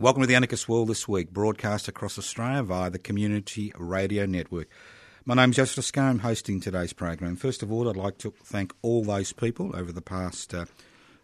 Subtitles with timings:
[0.00, 4.68] Welcome to the Anarchist World this week, broadcast across Australia via the Community Radio Network.
[5.24, 6.10] My name's Joseph Toscano.
[6.10, 7.34] I'm hosting today's program.
[7.34, 10.66] First of all, I'd like to thank all those people over the past uh,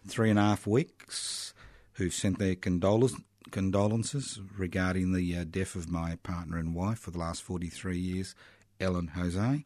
[0.08, 1.54] three and a half weeks
[1.92, 3.14] who've sent their condol-
[3.52, 8.34] condolences regarding the uh, death of my partner and wife for the last 43 years,
[8.80, 9.64] Ellen Jose.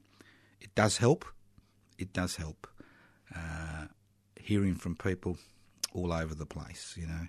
[0.61, 1.24] It does help.
[1.98, 2.66] It does help
[3.34, 3.86] uh,
[4.38, 5.38] hearing from people
[5.94, 7.28] all over the place, you know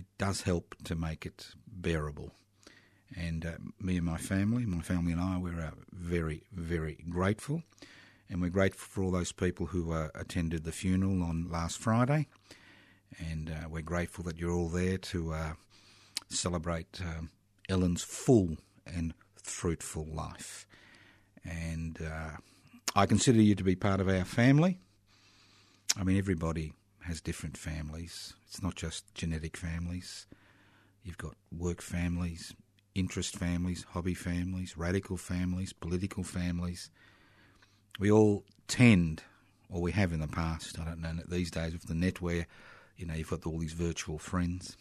[0.00, 2.32] it does help to make it bearable.
[3.14, 7.62] And uh, me and my family, my family and I, we're uh, very, very grateful.
[8.30, 12.28] And we're grateful for all those people who uh, attended the funeral on last Friday.
[13.18, 15.52] And uh, we're grateful that you're all there to uh,
[16.30, 17.30] celebrate um,
[17.68, 20.66] Ellen's full and fruitful life.
[21.44, 21.98] And
[22.94, 24.78] I consider you to be part of our family.
[25.98, 28.34] I mean, everybody has different families.
[28.46, 30.26] It's not just genetic families.
[31.02, 32.54] You've got work families,
[32.94, 36.90] interest families, hobby families, radical families, political families.
[37.98, 39.22] We all tend,
[39.68, 42.46] or we have in the past, I don't know, these days with the net where,
[42.96, 44.76] you know, you've got all these virtual friends.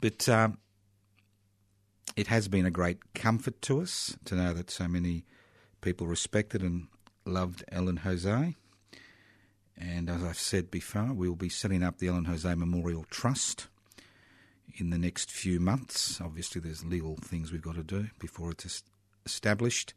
[0.00, 0.58] But um,
[2.16, 5.24] it has been a great comfort to us to know that so many
[5.80, 6.88] people respected and
[7.24, 8.56] loved Ellen Jose.
[9.78, 13.68] And as I've said before, we'll be setting up the Ellen Jose Memorial Trust
[14.76, 16.20] in the next few months.
[16.20, 18.82] Obviously, there's legal things we've got to do before it's
[19.24, 19.94] established.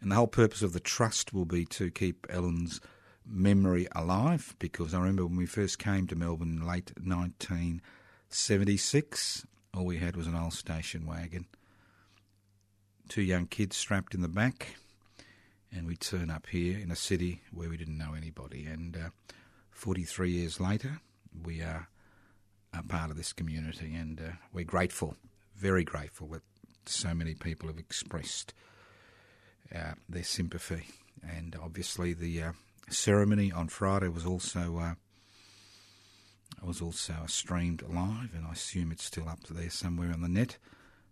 [0.00, 2.80] And the whole purpose of the trust will be to keep Ellen's
[3.26, 9.86] memory alive because I remember when we first came to Melbourne in late 1976, all
[9.86, 11.46] we had was an old station wagon,
[13.08, 14.76] two young kids strapped in the back
[15.74, 18.64] and we turn up here in a city where we didn't know anybody.
[18.64, 19.08] And uh,
[19.70, 21.00] 43 years later,
[21.44, 21.88] we are
[22.72, 25.16] a part of this community, and uh, we're grateful,
[25.56, 26.42] very grateful that
[26.86, 28.54] so many people have expressed
[29.74, 30.86] uh, their sympathy.
[31.22, 32.52] And obviously, the uh,
[32.88, 34.94] ceremony on Friday was also uh,
[36.62, 40.56] was also streamed live, and I assume it's still up there somewhere on the net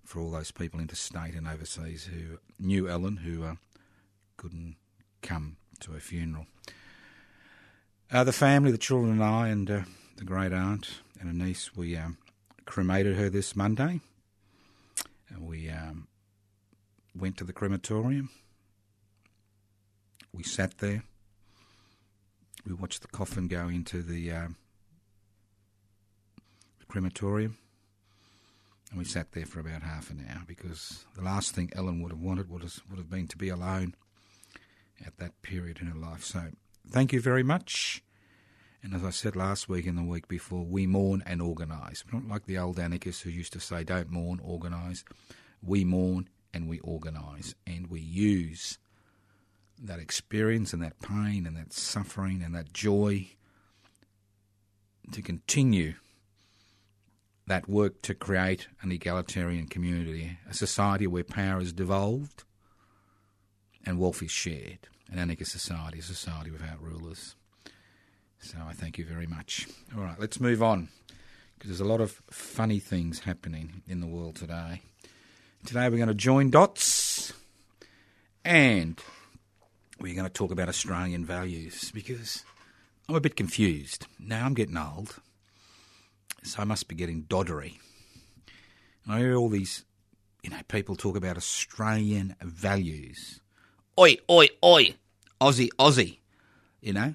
[0.05, 3.55] for all those people interstate and overseas who knew Ellen, who uh,
[4.43, 4.75] couldn't
[5.23, 6.47] come to her funeral.
[8.11, 9.81] Uh, the family, the children and I, and uh,
[10.17, 12.19] the great aunt and a niece, we um,
[12.65, 14.01] cremated her this Monday.
[15.29, 16.09] And we um,
[17.15, 18.31] went to the crematorium.
[20.33, 21.05] We sat there.
[22.67, 24.49] We watched the coffin go into the uh,
[26.89, 27.59] crematorium.
[28.91, 32.11] And we sat there for about half an hour because the last thing Ellen would
[32.11, 33.95] have wanted would have, would have been to be alone
[35.07, 36.25] at that period in her life.
[36.25, 36.49] So
[36.89, 38.03] thank you very much.
[38.83, 42.03] And as I said last week and the week before, we mourn and organise.
[42.13, 45.05] Not like the old anarchists who used to say, don't mourn, organise.
[45.63, 47.55] We mourn and we organise.
[47.67, 48.79] And we use
[49.81, 53.31] that experience and that pain and that suffering and that joy
[55.13, 55.95] to continue
[57.47, 62.45] that work to create an egalitarian community, a society where power is devolved
[63.85, 64.89] and wealth is shared.
[65.13, 67.37] An anarchist society, a society without rulers.
[68.39, 69.69] So I thank you very much.
[69.95, 70.89] All right, let's move on
[71.55, 74.81] because there's a lot of funny things happening in the world today.
[75.67, 77.33] Today we're going to join dots
[78.45, 78.99] and
[80.01, 82.45] we're going to talk about Australian values because
[83.09, 84.07] I'm a bit confused.
[84.19, 85.17] Now I'm getting old,
[86.43, 87.79] so I must be getting doddery.
[89.09, 89.85] I hear all these,
[90.43, 93.41] you know, people talk about Australian values.
[94.01, 94.95] Oi, oi, oi,
[95.43, 96.19] Aussie, Aussie,
[96.81, 97.15] you know,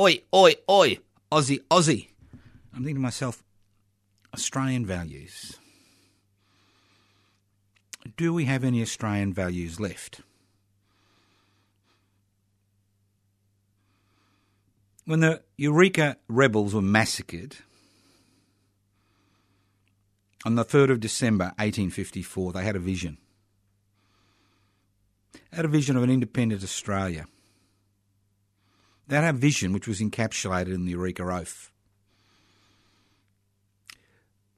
[0.00, 0.98] oi, oi, oi,
[1.30, 2.08] Aussie, Aussie.
[2.72, 3.44] I'm thinking to myself,
[4.32, 5.58] Australian values.
[8.16, 10.20] do we have any Australian values left?
[15.04, 17.56] When the Eureka rebels were massacred
[20.44, 23.18] on the 3rd of December 1854, they had a vision.
[25.32, 27.26] They had a vision of an independent Australia.
[29.08, 31.70] They our vision which was encapsulated in the Eureka Oath.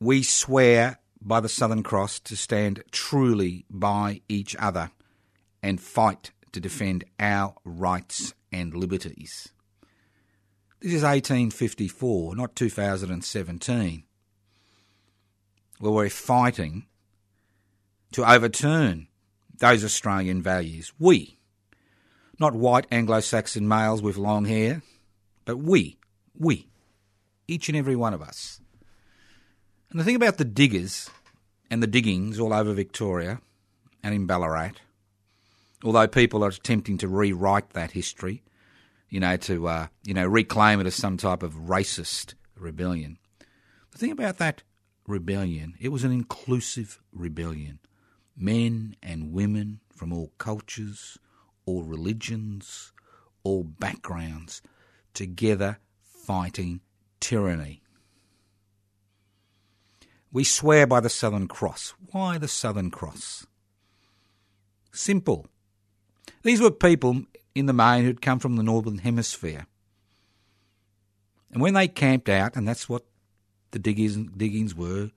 [0.00, 4.90] We swear by the Southern Cross to stand truly by each other
[5.62, 9.48] and fight to defend our rights and liberties.
[10.80, 14.04] This is 1854, not 2017,
[15.80, 16.86] where we're fighting
[18.12, 19.08] to overturn
[19.58, 20.92] those Australian values.
[20.98, 21.37] We,
[22.38, 24.82] not white Anglo Saxon males with long hair,
[25.44, 25.98] but we,
[26.38, 26.68] we,
[27.46, 28.60] each and every one of us.
[29.90, 31.10] And the thing about the diggers
[31.70, 33.40] and the diggings all over Victoria
[34.02, 34.72] and in Ballarat,
[35.82, 38.42] although people are attempting to rewrite that history,
[39.08, 43.18] you know, to uh, you know reclaim it as some type of racist rebellion.
[43.92, 44.62] The thing about that
[45.06, 47.78] rebellion, it was an inclusive rebellion.
[48.36, 51.18] Men and women from all cultures,
[51.68, 52.94] all religions,
[53.42, 54.62] all backgrounds,
[55.12, 56.80] together fighting
[57.20, 57.82] tyranny.
[60.32, 61.92] We swear by the Southern Cross.
[62.10, 63.46] Why the Southern Cross?
[64.92, 65.46] Simple.
[66.42, 67.24] These were people
[67.54, 69.66] in the main who'd come from the Northern Hemisphere.
[71.52, 73.04] And when they camped out, and that's what
[73.72, 75.10] the diggings were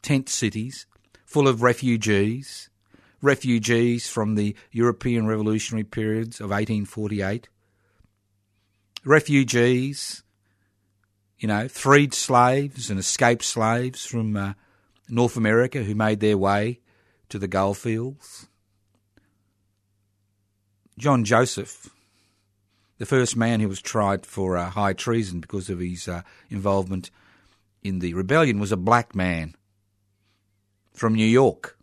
[0.00, 0.86] tent cities
[1.26, 2.70] full of refugees,
[3.20, 7.48] refugees from the European revolutionary periods of 1848,
[9.04, 10.22] refugees
[11.38, 14.54] you know, freed slaves and escaped slaves from uh,
[15.08, 16.80] North America who made their way
[17.28, 18.48] to the goldfields.
[20.98, 21.88] John Joseph,
[22.98, 27.10] the first man who was tried for uh, high treason because of his uh, involvement
[27.84, 29.54] in the rebellion, was a black man
[30.92, 31.77] from New York,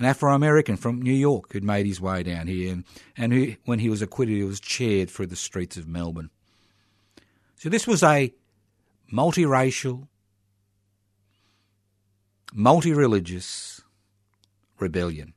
[0.00, 2.84] an Afro American from New York who'd made his way down here, and,
[3.18, 6.30] and who, when he was acquitted, he was chaired through the streets of Melbourne.
[7.56, 8.32] So this was a
[9.12, 10.08] multiracial,
[12.54, 13.82] multi religious
[14.78, 15.34] rebellion.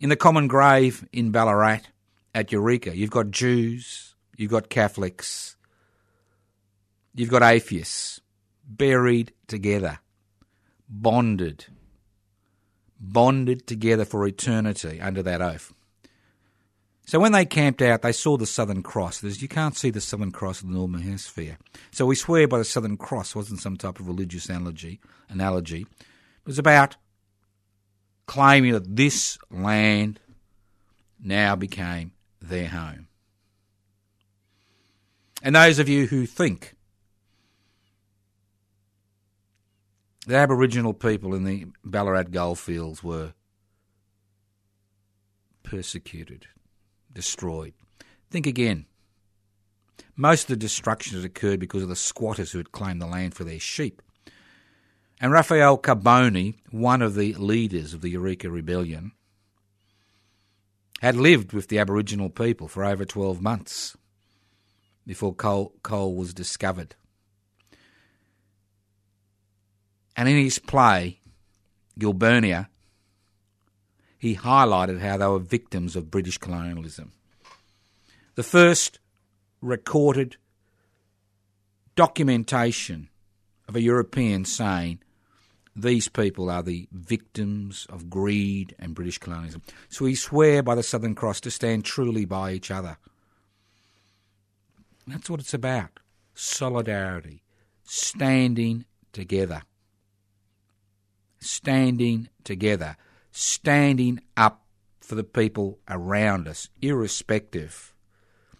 [0.00, 1.82] In the common grave in Ballarat
[2.34, 5.56] at Eureka, you've got Jews, you've got Catholics,
[7.14, 8.20] you've got atheists
[8.66, 10.00] buried together,
[10.88, 11.66] bonded,
[13.00, 15.72] bonded together for eternity under that oath.
[17.06, 19.20] So when they camped out, they saw the Southern Cross.
[19.20, 21.56] There's, you can't see the Southern Cross in the Northern Hemisphere.
[21.90, 25.00] So we swear by the Southern Cross wasn't some type of religious analogy.
[25.30, 25.82] Analogy.
[25.82, 26.96] It was about
[28.26, 30.20] claiming that this land
[31.18, 32.12] now became
[32.42, 33.08] their home.
[35.42, 36.74] And those of you who think
[40.28, 43.32] the Aboriginal people in the Ballarat goldfields were
[45.62, 46.46] persecuted,
[47.10, 47.72] destroyed.
[48.30, 48.84] Think again.
[50.16, 53.34] Most of the destruction had occurred because of the squatters who had claimed the land
[53.34, 54.02] for their sheep.
[55.18, 59.12] And Raphael Carboni, one of the leaders of the Eureka Rebellion,
[61.00, 63.96] had lived with the Aboriginal people for over 12 months
[65.06, 66.96] before coal, coal was discovered.
[70.18, 71.20] And in his play,
[71.96, 72.66] Gilburnia,
[74.18, 77.12] he highlighted how they were victims of British colonialism.
[78.34, 78.98] The first
[79.62, 80.36] recorded
[81.94, 83.10] documentation
[83.68, 84.98] of a European saying
[85.76, 89.62] these people are the victims of greed and British colonialism.
[89.88, 92.96] So we swear by the Southern Cross to stand truly by each other.
[95.06, 96.00] That's what it's about
[96.34, 97.44] solidarity,
[97.84, 99.62] standing together.
[101.40, 102.96] Standing together
[103.38, 104.62] standing up
[105.00, 107.94] for the people around us, irrespective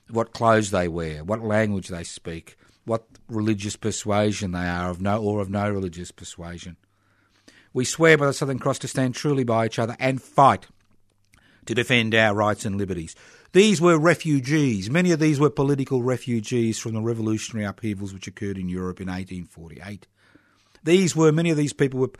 [0.09, 5.01] of what clothes they wear, what language they speak, what religious persuasion they are of
[5.01, 6.77] no or of no religious persuasion.
[7.73, 10.67] We swear by the Southern Cross to stand truly by each other and fight
[11.67, 13.15] to defend our rights and liberties.
[13.53, 14.89] These were refugees.
[14.89, 19.09] Many of these were political refugees from the revolutionary upheavals which occurred in Europe in
[19.09, 20.07] 1848.
[20.85, 22.11] These were many of these people were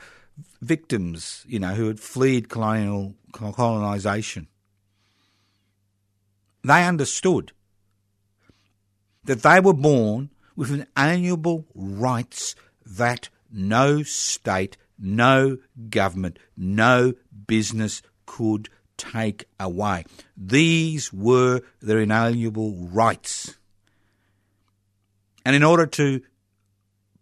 [0.61, 4.47] victims, you know, who had fled colonial colonisation.
[6.63, 7.51] They understood
[9.23, 12.55] that they were born with inalienable rights
[12.85, 15.57] that no state no
[15.89, 17.13] government, no
[17.47, 20.03] business could take away.
[20.35, 23.55] These were their inalienable rights.
[25.45, 26.21] And in order to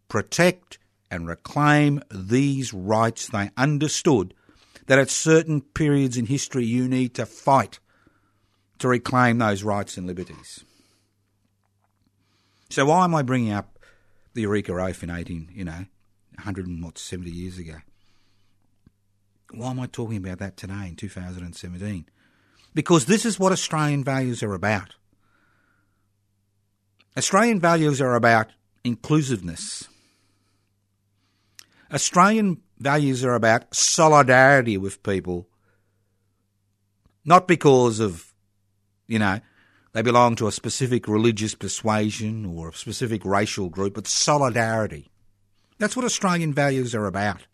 [0.10, 4.34] protect and reclaim these rights, they understood
[4.88, 7.80] that at certain periods in history you need to fight
[8.80, 10.64] to reclaim those rights and liberties.
[12.70, 13.80] So why am I bringing up
[14.34, 15.86] the Eureka Oath in 18, you know,
[16.36, 17.78] 170 years ago?
[19.52, 22.06] Why am I talking about that today in 2017?
[22.74, 24.96] Because this is what Australian values are about.
[27.18, 28.52] Australian values are about
[28.84, 29.88] inclusiveness.
[31.94, 35.48] Australian values are about solidarity with people,
[37.26, 38.34] not because of,
[39.08, 39.40] you know,
[39.94, 45.10] they belong to a specific religious persuasion or a specific racial group, but solidarity.
[45.80, 47.48] That's what Australian values are about.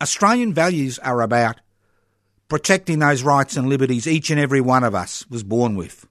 [0.00, 1.60] Australian values are about
[2.48, 6.06] protecting those rights and liberties each and every one of us was born with.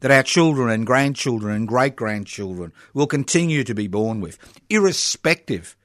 [0.00, 4.38] That our children and grandchildren and great grandchildren will continue to be born with,
[4.68, 5.76] irrespective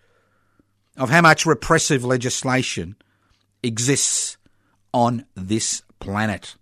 [0.98, 2.96] of how much repressive legislation
[3.62, 4.38] exists
[4.94, 6.56] on this planet.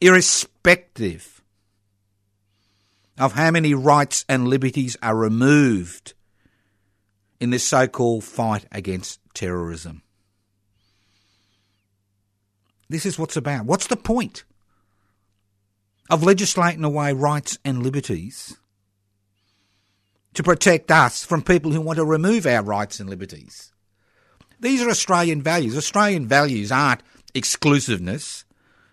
[0.00, 1.42] Irrespective
[3.18, 6.14] of how many rights and liberties are removed
[7.40, 10.02] in this so called fight against terrorism.
[12.88, 13.64] This is what's about.
[13.64, 14.44] What's the point
[16.08, 18.56] of legislating away rights and liberties
[20.34, 23.72] to protect us from people who want to remove our rights and liberties?
[24.60, 25.76] These are Australian values.
[25.76, 27.02] Australian values aren't
[27.34, 28.44] exclusiveness.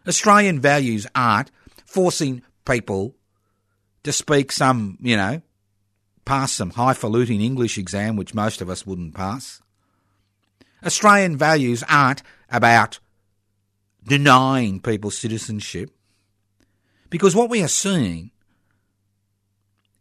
[0.08, 1.52] Australian values aren't
[1.86, 3.16] forcing people
[4.04, 5.42] to speak some, you know,
[6.26, 9.62] pass some highfalutin English exam, which most of us wouldn't pass.
[10.86, 13.00] Australian values aren't about
[14.06, 15.90] denying people citizenship.
[17.14, 18.32] Because what we are seeing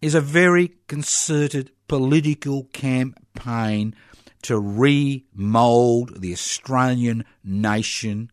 [0.01, 3.95] is a very concerted political campaign
[4.41, 8.31] to remould the Australian nation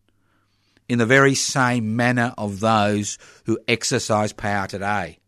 [0.88, 5.20] in the very same manner of those who exercise power today.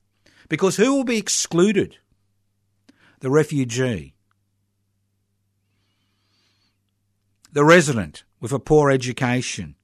[0.48, 1.98] Because who will be excluded?
[3.20, 4.16] the refugee,
[7.52, 9.76] the resident with a poor education,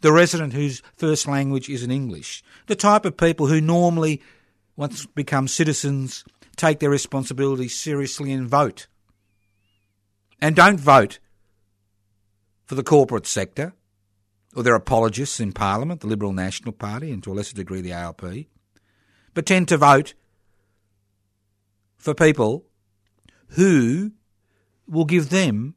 [0.00, 4.22] the resident whose first language isn't English, the type of people who normally,
[4.76, 6.24] once become citizens,
[6.56, 8.86] take their responsibilities seriously and vote.
[10.40, 11.18] And don't vote
[12.64, 13.74] for the corporate sector
[14.54, 17.92] or their apologists in Parliament, the Liberal National Party, and to a lesser degree the
[17.92, 18.24] ALP,
[19.34, 20.14] but tend to vote
[21.96, 22.64] for people
[23.48, 24.12] who
[24.88, 25.74] will give them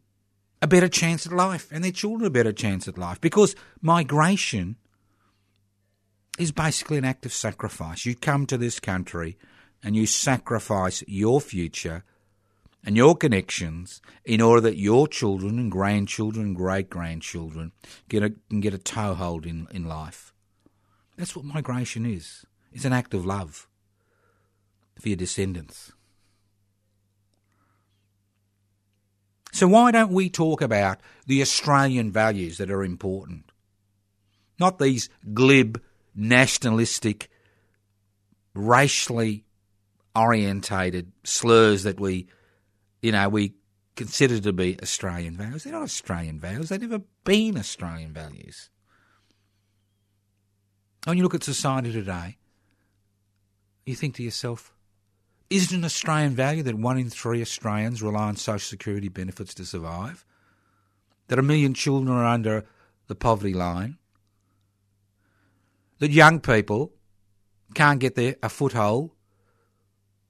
[0.61, 4.75] a better chance at life and their children a better chance at life because migration
[6.37, 8.05] is basically an act of sacrifice.
[8.05, 9.37] You come to this country
[9.83, 12.03] and you sacrifice your future
[12.83, 17.71] and your connections in order that your children and grandchildren and great grandchildren
[18.07, 20.33] get a, can get a toehold in, in life.
[21.17, 22.45] That's what migration is.
[22.71, 23.67] It's an act of love
[24.99, 25.91] for your descendants.
[29.51, 33.51] So why don't we talk about the Australian values that are important?
[34.59, 35.81] Not these glib,
[36.15, 37.29] nationalistic,
[38.53, 39.45] racially
[40.15, 42.27] orientated slurs that we,
[43.01, 43.53] you know, we
[43.95, 45.63] consider to be Australian values.
[45.63, 46.69] They're not Australian values.
[46.69, 48.69] They've never been Australian values.
[51.05, 52.37] When you look at society today,
[53.85, 54.73] you think to yourself,
[55.49, 59.53] is it an Australian value that one in three Australians rely on social security benefits
[59.55, 60.25] to survive?
[61.27, 62.65] That a million children are under
[63.07, 63.97] the poverty line?
[65.99, 66.93] That young people
[67.73, 69.11] can't get their, a foothold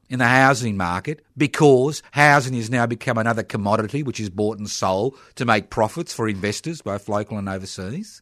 [0.10, 4.70] in the housing market because housing has now become another commodity which is bought and
[4.70, 8.22] sold to make profits for investors, both local and overseas?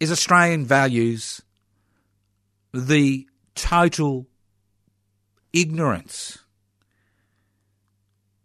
[0.00, 1.42] Is Australian values
[2.72, 4.28] the total
[5.52, 6.38] ignorance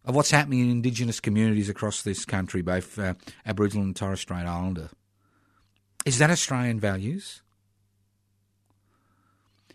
[0.06, 3.14] of what's happening in Indigenous communities across this country, both uh,
[3.46, 4.90] Aboriginal and Torres Strait Islander.
[6.06, 7.42] Is that Australian values?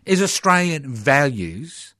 [0.05, 1.95] Is Australian values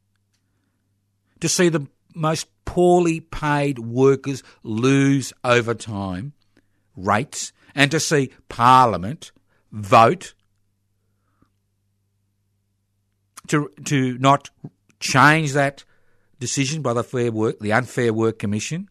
[1.40, 6.34] to see the most poorly paid workers lose overtime
[6.96, 9.32] rates and to see Parliament
[9.72, 10.34] vote
[13.48, 14.50] to, to not
[15.00, 15.84] change that
[16.40, 18.90] decision by the Fair Work, the Unfair Work Commission.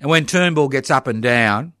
[0.00, 1.74] And when Turnbull gets up and down,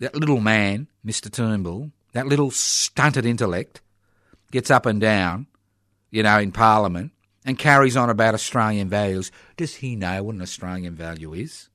[0.00, 1.30] that little man, Mr.
[1.30, 3.80] Turnbull, that little stunted intellect,
[4.50, 5.46] gets up and down,
[6.10, 7.12] you know, in Parliament
[7.44, 9.30] and carries on about Australian values.
[9.56, 11.68] Does he know what an Australian value is?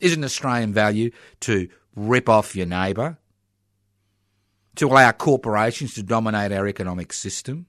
[0.00, 3.18] Is an Australian value to rip off your neighbour?
[4.76, 7.66] To allow corporations to dominate our economic system?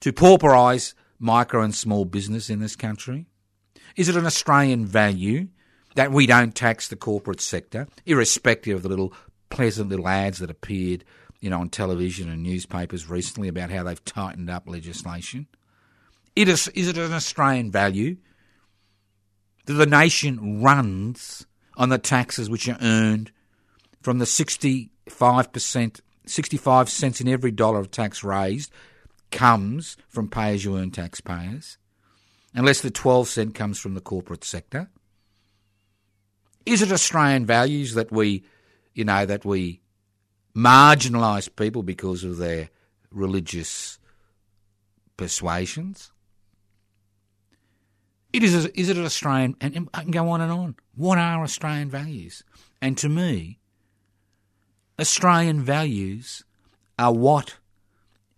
[0.00, 3.26] To pauperise micro and small business in this country?
[3.96, 5.48] Is it an Australian value
[5.96, 9.12] that we don't tax the corporate sector, irrespective of the little
[9.50, 11.04] pleasant little ads that appeared,
[11.40, 15.48] you know, on television and newspapers recently about how they've tightened up legislation?
[16.36, 18.18] It is, is it an Australian value
[19.64, 23.32] that the nation runs on the taxes which are earned
[24.00, 28.70] from the 65%, 65 cents in every dollar of tax raised
[29.30, 31.78] comes from pay as you earn taxpayers?
[32.54, 34.88] unless the 12 cent comes from the corporate sector?
[36.66, 38.44] Is it Australian values that we,
[38.94, 39.80] you know, that we
[40.54, 42.68] marginalise people because of their
[43.10, 43.98] religious
[45.16, 46.12] persuasions?
[48.32, 50.76] It is, is it an Australian, and I can go on and on.
[50.94, 52.44] What are Australian values?
[52.82, 53.60] And to me,
[55.00, 56.44] Australian values
[56.98, 57.56] are what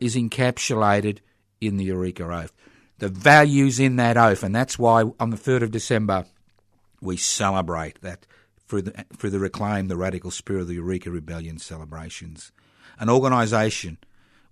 [0.01, 1.19] is encapsulated
[1.61, 2.53] in the Eureka Oath
[3.01, 6.27] the values in that oath, and that's why on the 3rd of December
[7.01, 8.27] we celebrate that
[8.69, 12.53] through the, through the Reclaim the Radical Spirit of the Eureka Rebellion celebrations.
[12.99, 13.97] An organisation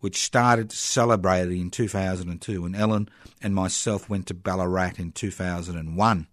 [0.01, 3.11] which started celebrating in 2002 when Ellen
[3.43, 6.27] and myself went to Ballarat in 2001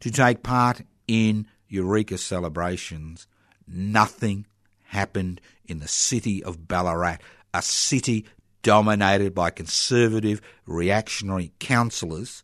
[0.00, 3.26] to take part in Eureka celebrations.
[3.68, 4.46] Nothing
[4.84, 7.18] happened in the city of Ballarat,
[7.54, 8.26] a city
[8.62, 12.42] dominated by conservative, reactionary councillors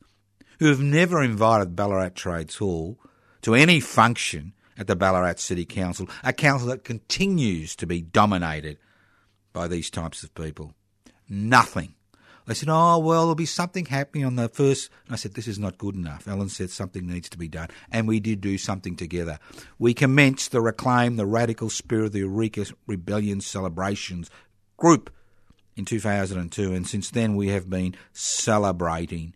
[0.60, 2.98] who have never invited Ballarat Trades Hall
[3.42, 8.78] to any function at the Ballarat City Council, a council that continues to be dominated
[9.52, 10.74] by these types of people.
[11.28, 11.94] Nothing.
[12.46, 14.90] They said, oh, well, there'll be something happening on the first.
[15.06, 16.26] And I said, this is not good enough.
[16.26, 17.68] Ellen said something needs to be done.
[17.92, 19.38] And we did do something together.
[19.78, 24.30] We commenced the Reclaim the Radical Spirit of the Eureka Rebellion celebrations
[24.80, 25.10] group
[25.76, 29.34] in 2002, and since then we have been celebrating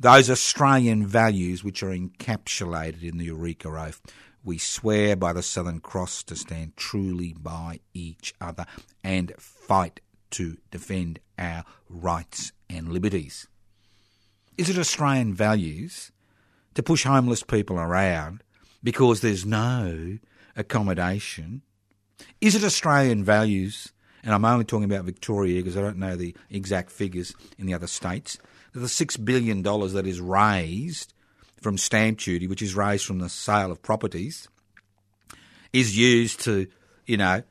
[0.00, 4.00] those Australian values which are encapsulated in the Eureka Oath.
[4.42, 8.64] We swear by the Southern Cross to stand truly by each other
[9.04, 10.00] and fight
[10.30, 13.46] to defend our rights and liberties.
[14.56, 16.12] Is it Australian values
[16.74, 18.42] to push homeless people around
[18.82, 20.18] because there's no
[20.56, 21.60] accommodation?
[22.40, 26.34] Is it Australian values and I'm only talking about Victoria because I don't know the
[26.50, 28.38] exact figures in the other states,
[28.72, 31.12] the $6 billion that is raised
[31.60, 34.48] from stamp duty, which is raised from the sale of properties,
[35.72, 36.66] is used to,
[37.06, 37.42] you know,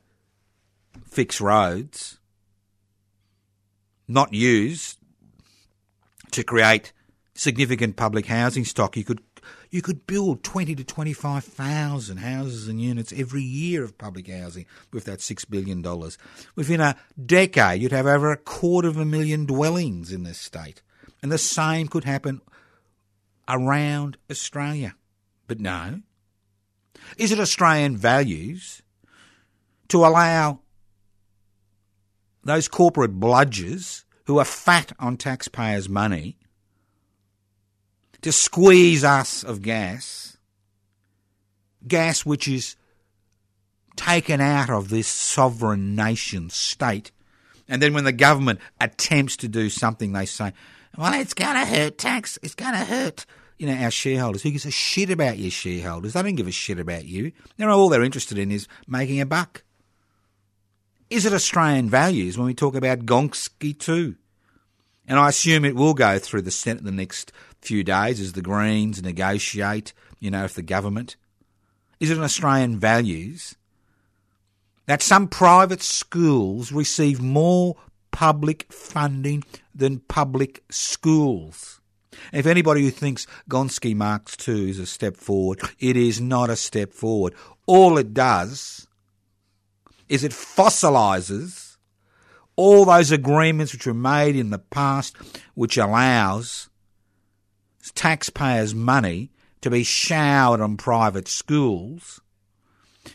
[1.05, 2.19] fix roads,
[4.07, 4.97] not used
[6.31, 6.91] to create
[7.33, 8.97] significant public housing stock.
[8.97, 9.21] You could
[9.69, 15.05] you could build 20 to 25,000 houses and units every year of public housing with
[15.05, 15.83] that $6 billion.
[16.55, 20.81] Within a decade, you'd have over a quarter of a million dwellings in this state.
[21.21, 22.41] And the same could happen
[23.47, 24.95] around Australia.
[25.47, 26.01] But no.
[27.17, 28.81] Is it Australian values
[29.89, 30.61] to allow
[32.43, 36.38] those corporate bludgers who are fat on taxpayers' money
[38.21, 40.37] to squeeze us of gas,
[41.87, 42.75] gas which is
[43.95, 47.11] taken out of this sovereign nation state.
[47.67, 50.53] And then when the government attempts to do something, they say,
[50.97, 52.39] well, it's going to hurt tax.
[52.41, 53.25] It's going to hurt,
[53.57, 54.41] you know, our shareholders.
[54.41, 56.13] Who gives a shit about your shareholders?
[56.13, 57.31] They don't give a shit about you.
[57.57, 59.63] They're all they're interested in is making a buck.
[61.09, 64.15] Is it Australian values when we talk about Gonski too?
[65.07, 68.41] And I assume it will go through the Senate the next few days as the
[68.41, 71.15] Greens negotiate, you know, with the government?
[71.99, 73.55] Is it an Australian values
[74.85, 77.75] that some private schools receive more
[78.11, 79.43] public funding
[79.75, 81.81] than public schools?
[82.33, 86.55] If anybody who thinks Gonski Marks II is a step forward, it is not a
[86.55, 87.33] step forward.
[87.65, 88.87] All it does
[90.07, 91.77] is it fossilises
[92.55, 95.15] all those agreements which were made in the past,
[95.53, 96.68] which allows
[97.91, 102.21] taxpayers' money to be showered on private schools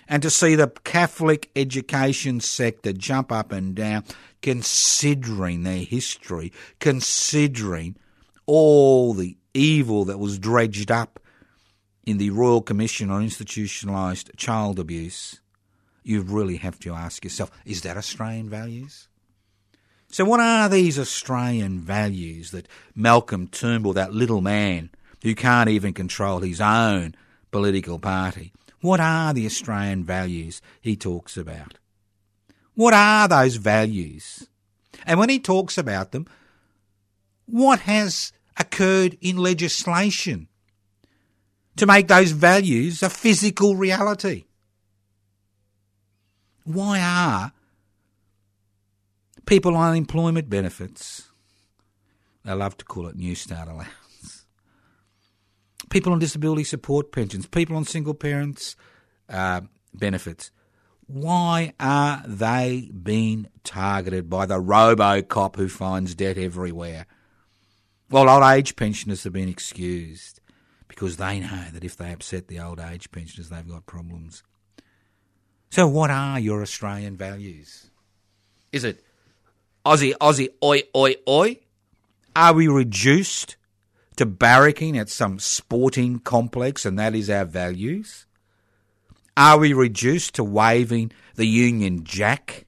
[0.09, 4.05] and to see the Catholic education sector jump up and down,
[4.43, 7.97] considering their history, considering
[8.47, 11.21] all the evil that was dredged up
[12.05, 15.41] in the Royal Commission on Institutionalised Child Abuse,
[16.03, 19.09] you really have to ask yourself is that Australian values?
[20.15, 24.91] So, what are these Australian values that Malcolm Turnbull, that little man
[25.25, 27.17] who can't even control his own
[27.51, 31.79] political party, what are the Australian values he talks about?
[32.75, 34.47] What are those values?
[35.05, 36.29] And when he talks about them,
[37.47, 40.47] what has occurred in legislation
[41.75, 44.45] to make those values a physical reality?
[46.63, 47.53] Why are
[49.47, 51.31] people on unemployment benefits?
[52.45, 54.47] They love to call it Newstart allowance.
[55.91, 58.77] People on disability support pensions, people on single parents
[59.29, 60.51] uh, benefits.
[61.07, 67.07] Why are they being targeted by the robo-cop who finds debt everywhere?
[68.11, 70.41] Well, old age pensioners have been excused
[70.89, 74.43] because they know that if they upset the old age pensioners, they've got problems.
[75.71, 77.91] So, what are your Australian values?
[78.73, 79.05] Is it
[79.85, 81.59] Aussie, Aussie, oi, oi, oi?
[82.35, 83.57] Are we reduced
[84.17, 88.27] to barracking at some sporting complex and that is our values?
[89.37, 92.67] Are we reduced to waving the Union Jack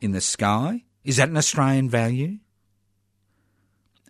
[0.00, 0.84] in the sky?
[1.04, 2.38] Is that an Australian value?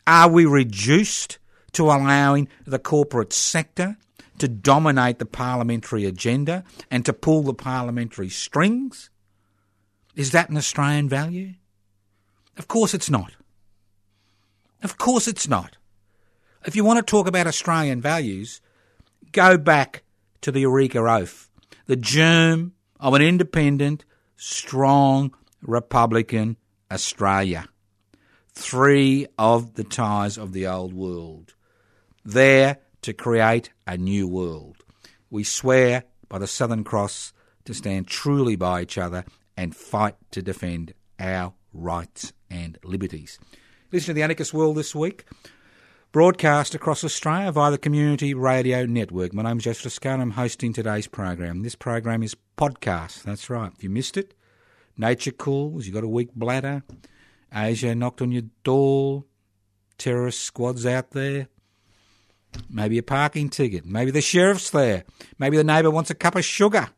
[0.07, 1.38] Are we reduced
[1.73, 3.97] to allowing the corporate sector
[4.38, 9.10] to dominate the parliamentary agenda and to pull the parliamentary strings?
[10.14, 11.55] Is that an Australian value?
[12.57, 13.33] Of course it's not.
[14.83, 15.77] Of course it's not.
[16.64, 18.61] If you want to talk about Australian values,
[19.33, 20.03] go back
[20.42, 21.49] to the Eureka Oath,
[21.87, 24.05] the germ of an independent,
[24.37, 26.57] strong Republican
[26.90, 27.66] Australia.
[28.53, 31.55] Three of the ties of the old world.
[32.25, 34.77] There to create a new world.
[35.31, 37.33] We swear by the Southern Cross
[37.64, 39.25] to stand truly by each other
[39.57, 43.39] and fight to defend our rights and liberties.
[43.93, 45.25] Listen to the Anarchist World this week
[46.13, 49.33] broadcast across Australia via the Community Radio Network.
[49.33, 50.23] My name is Joseph Toscano.
[50.23, 51.63] I'm hosting today's program.
[51.63, 53.23] This program is podcast.
[53.23, 53.71] That's right.
[53.77, 54.35] If you missed it,
[54.97, 56.83] nature calls, you got a weak bladder,
[57.55, 59.25] ASIO knocked on your door,
[59.99, 61.47] terrorist squads out there,
[62.69, 65.05] maybe a parking ticket, maybe the sheriff's there,
[65.39, 66.89] maybe the neighbour wants a cup of sugar.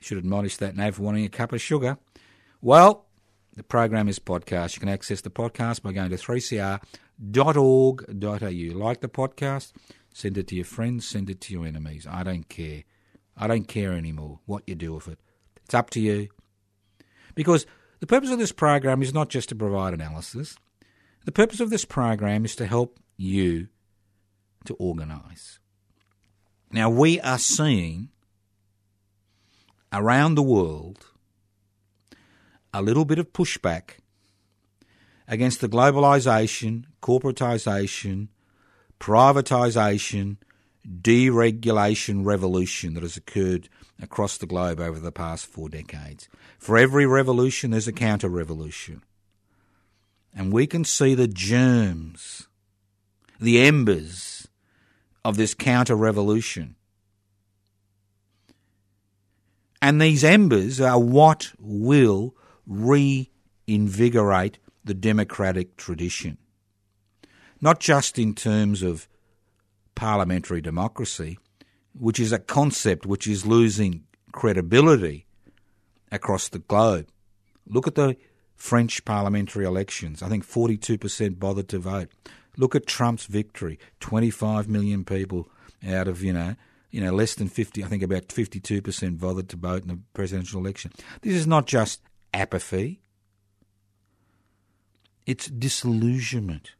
[0.00, 1.98] Should admonish that neighbour for wanting a cup of sugar.
[2.60, 3.06] Well,
[3.54, 4.74] the program is podcast.
[4.74, 6.80] You can access the podcast by going to 3CR
[7.56, 7.96] au.
[8.78, 9.72] Like the podcast,
[10.12, 12.06] send it to your friends, send it to your enemies.
[12.08, 12.84] I don't care.
[13.36, 15.18] I don't care anymore what you do with it.
[15.64, 16.28] It's up to you.
[17.34, 17.66] Because
[18.00, 20.56] the purpose of this program is not just to provide analysis.
[21.24, 23.68] The purpose of this program is to help you
[24.64, 25.58] to organise.
[26.70, 28.10] Now, we are seeing
[29.96, 31.06] around the world
[32.72, 33.98] a little bit of pushback
[35.26, 38.28] against the globalisation, corporatisation,
[39.00, 40.36] privatisation,
[40.86, 43.68] deregulation revolution that has occurred
[44.00, 46.28] across the globe over the past four decades.
[46.58, 49.02] For every revolution, there's a counter revolution.
[50.34, 52.46] And we can see the germs,
[53.40, 54.46] the embers
[55.24, 56.76] of this counter revolution.
[59.86, 62.34] And these embers are what will
[62.66, 66.38] reinvigorate the democratic tradition.
[67.60, 69.06] Not just in terms of
[69.94, 71.38] parliamentary democracy,
[71.96, 75.24] which is a concept which is losing credibility
[76.10, 77.06] across the globe.
[77.64, 78.16] Look at the
[78.56, 80.20] French parliamentary elections.
[80.20, 82.08] I think 42% bothered to vote.
[82.56, 83.78] Look at Trump's victory.
[84.00, 85.48] 25 million people
[85.86, 86.56] out of, you know,
[86.96, 90.58] you know, less than 50, I think about 52% bothered to vote in the presidential
[90.58, 90.92] election.
[91.20, 92.00] This is not just
[92.32, 93.02] apathy.
[95.26, 96.72] It's disillusionment.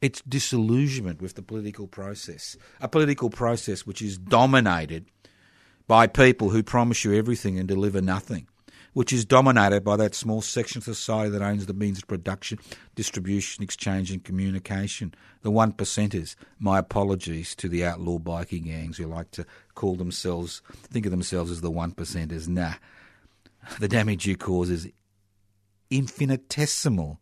[0.00, 2.56] It's disillusionment with the political process.
[2.80, 5.06] A political process which is dominated
[5.86, 8.48] by people who promise you everything and deliver nothing,
[8.98, 12.58] which is dominated by that small section of society that owns the means of production,
[12.96, 15.14] distribution, exchange, and communication.
[15.42, 16.34] The one percenters.
[16.58, 21.52] My apologies to the outlaw biking gangs who like to call themselves, think of themselves
[21.52, 22.48] as the one percenters.
[22.48, 22.72] Nah.
[23.78, 24.88] The damage you cause is
[25.92, 27.20] infinitesimal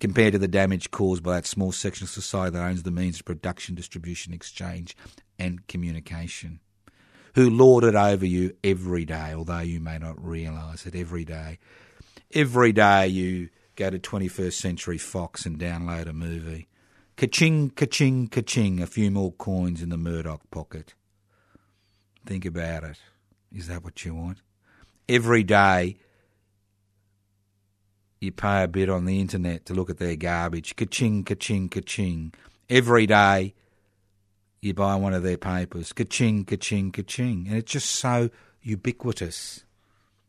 [0.00, 3.20] compared to the damage caused by that small section of society that owns the means
[3.20, 4.94] of production, distribution, exchange,
[5.38, 6.60] and communication.
[7.38, 11.56] Who lord it over you every day, although you may not realise it every day.
[12.34, 16.66] Every day you go to 21st Century Fox and download a movie.
[17.16, 20.94] Ka-ching, ka-ching, ka-ching, a few more coins in the Murdoch pocket.
[22.26, 22.98] Think about it.
[23.54, 24.38] Is that what you want?
[25.08, 25.96] Every day
[28.20, 30.74] you pay a bit on the internet to look at their garbage.
[30.74, 32.34] Ka-ching, ka-ching, ka-ching.
[32.68, 33.54] Every day
[34.60, 35.92] you buy one of their papers.
[35.92, 37.46] Ka-ching, ka-ching, ka-ching.
[37.48, 38.30] And it's just so
[38.62, 39.64] ubiquitous,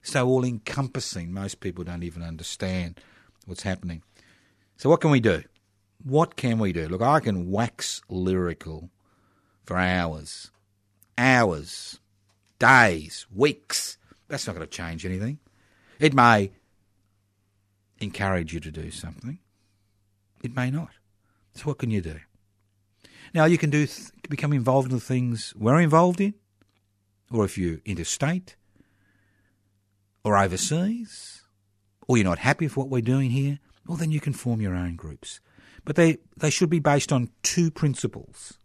[0.01, 1.33] so all encompassing.
[1.33, 2.99] Most people don't even understand
[3.45, 4.03] what's happening.
[4.77, 5.43] So, what can we do?
[6.03, 6.87] What can we do?
[6.87, 8.89] Look, I can wax lyrical
[9.65, 10.51] for hours,
[11.17, 11.99] hours,
[12.59, 13.97] days, weeks.
[14.27, 15.39] That's not going to change anything.
[15.99, 16.51] It may
[17.99, 19.39] encourage you to do something,
[20.41, 20.91] it may not.
[21.55, 22.19] So, what can you do?
[23.33, 26.33] Now, you can do th- become involved in the things we're involved in,
[27.31, 28.55] or if you're interstate,
[30.23, 31.43] or overseas,
[32.07, 34.75] or you're not happy with what we're doing here, well, then you can form your
[34.75, 35.39] own groups.
[35.85, 38.57] But they, they should be based on two principles.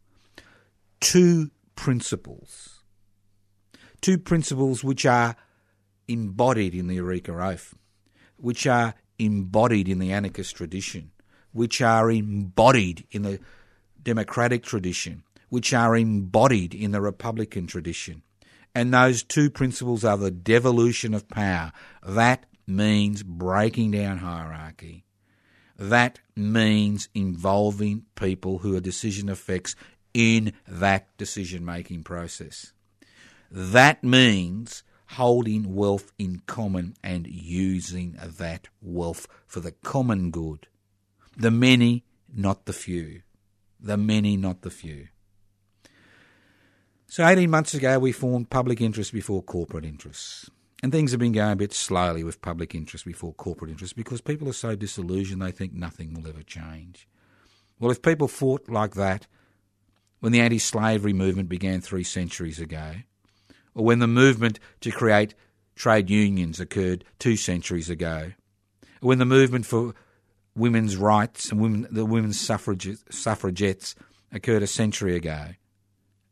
[1.00, 2.83] Two principles.
[4.00, 5.37] Two principles which are
[6.09, 7.74] embodied in the Eureka Oath,
[8.37, 11.11] which are embodied in the anarchist tradition,
[11.53, 13.40] which are embodied in the
[14.05, 18.23] democratic tradition, which are embodied in the republican tradition.
[18.75, 21.73] And those two principles are the devolution of power.
[22.03, 25.05] That means breaking down hierarchy.
[25.77, 29.75] That means involving people who are decision effects
[30.12, 32.73] in that decision making process.
[33.51, 40.67] That means holding wealth in common and using that wealth for the common good.
[41.37, 43.23] The many, not the few.
[43.85, 45.09] The many, not the few.
[47.07, 50.49] So, 18 months ago, we formed public interest before corporate interests.
[50.83, 54.23] And things have been going a bit slowly with public interest before corporate interest because
[54.23, 57.07] people are so disillusioned they think nothing will ever change.
[57.79, 59.27] Well, if people fought like that
[60.20, 62.94] when the anti slavery movement began three centuries ago,
[63.75, 65.35] or when the movement to create
[65.75, 68.33] trade unions occurred two centuries ago,
[69.03, 69.94] or when the movement for
[70.57, 73.95] women's rights and women, the women's suffragettes
[74.33, 75.51] occurred a century ago,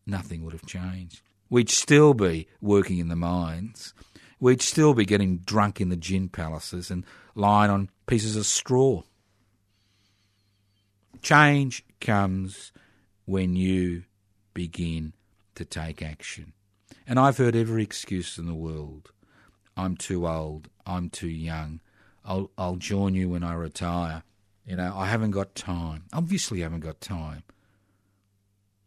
[0.07, 1.23] nothing would have changed.
[1.51, 3.95] We'd still be working in the mines.
[4.41, 7.05] We'd still be getting drunk in the gin palaces and
[7.35, 9.03] lying on pieces of straw.
[11.21, 12.73] Change comes
[13.27, 14.05] when you
[14.55, 15.13] begin
[15.55, 16.53] to take action.
[17.07, 19.13] And I've heard every excuse in the world.
[19.77, 20.69] I'm too old.
[20.87, 21.81] I'm too young.
[22.25, 24.23] I'll, I'll join you when I retire.
[24.67, 26.05] You know, I haven't got time.
[26.13, 27.43] Obviously, I haven't got time.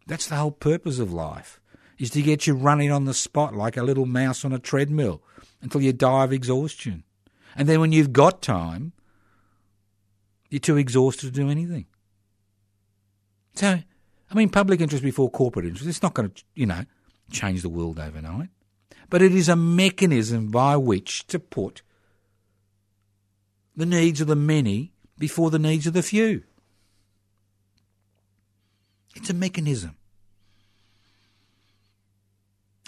[0.08, 1.60] That's the whole purpose of life,
[1.98, 5.22] is to get you running on the spot like a little mouse on a treadmill
[5.62, 7.04] until you die of exhaustion.
[7.56, 8.94] And then when you've got time,
[10.50, 11.88] you're too exhausted to do anything.
[13.56, 13.80] So,
[14.30, 16.86] I mean, public interest before corporate interest, it's not going to, you know,
[17.32, 18.50] change the world overnight.
[19.10, 21.82] But it is a mechanism by which to put
[23.76, 26.44] the needs of the many before the needs of the few.
[29.16, 29.96] It's a mechanism.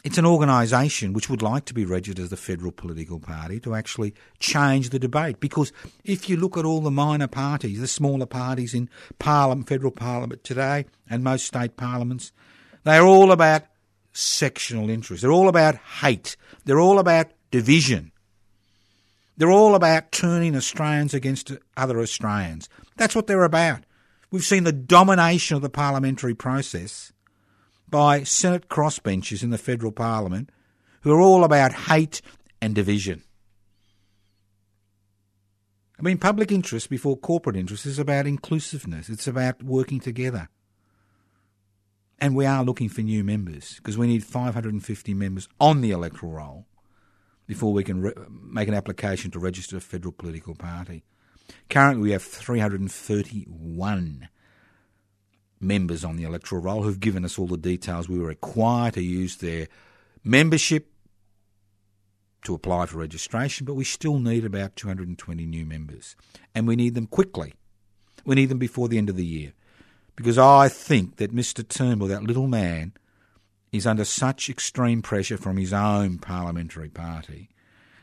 [0.04, 3.76] It's an organisation which would like to be registered as the federal political party to
[3.76, 5.40] actually change the debate.
[5.40, 5.74] Because
[6.06, 10.44] if you look at all the minor parties, the smaller parties in Parliament, federal Parliament
[10.44, 12.32] today, and most state parliaments,
[12.84, 13.64] they're all about
[14.14, 15.24] sectional interests.
[15.24, 16.38] They're all about hate.
[16.64, 18.12] They're all about division.
[19.38, 22.70] They're all about turning Australians against other Australians.
[22.98, 23.86] That's what they're about.
[24.32, 27.14] We've seen the domination of the parliamentary process
[27.88, 30.50] by Senate crossbenchers in the federal parliament
[31.02, 32.22] who are all about hate
[32.62, 33.24] and division.
[36.00, 40.50] I mean, public interest before corporate interest is about inclusiveness, it's about working together.
[42.20, 46.32] And we are looking for new members because we need 550 members on the electoral
[46.34, 46.66] roll
[47.48, 51.04] before we can re- make an application to register a federal political party.
[51.70, 54.28] Currently, we have 331
[55.60, 59.38] members on the electoral roll who've given us all the details we require to use
[59.38, 59.68] their
[60.24, 60.92] membership
[62.44, 66.16] to apply for registration, but we still need about 220 new members.
[66.54, 67.54] And we need them quickly.
[68.26, 69.54] We need them before the end of the year.
[70.16, 71.68] Because I think that Mr.
[71.68, 72.94] Turnbull, that little man,
[73.78, 77.50] is under such extreme pressure from his own parliamentary party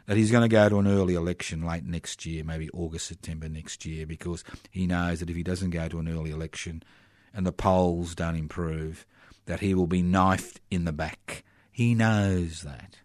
[0.06, 3.48] that he's going to go to an early election late next year, maybe August, September
[3.48, 6.82] next year, because he knows that if he doesn't go to an early election
[7.32, 9.06] and the polls don't improve,
[9.46, 11.44] that he will be knifed in the back.
[11.70, 12.98] He knows that.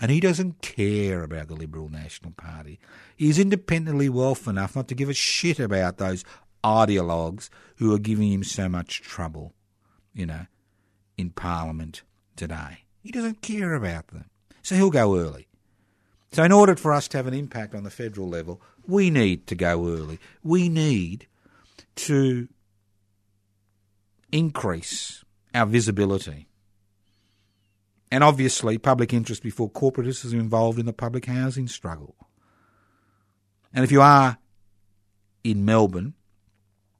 [0.00, 2.80] And he doesn't care about the Liberal National Party.
[3.16, 6.24] He's independently wealth enough not to give a shit about those
[6.64, 9.52] ideologues who are giving him so much trouble,
[10.14, 10.46] you know,
[11.20, 12.02] in Parliament
[12.34, 12.84] today.
[13.02, 14.24] He doesn't care about them.
[14.62, 15.46] So he'll go early.
[16.32, 19.46] So, in order for us to have an impact on the federal level, we need
[19.48, 20.18] to go early.
[20.44, 21.26] We need
[21.96, 22.48] to
[24.30, 26.46] increase our visibility.
[28.12, 32.14] And obviously, public interest before corporatists is involved in the public housing struggle.
[33.72, 34.38] And if you are
[35.42, 36.14] in Melbourne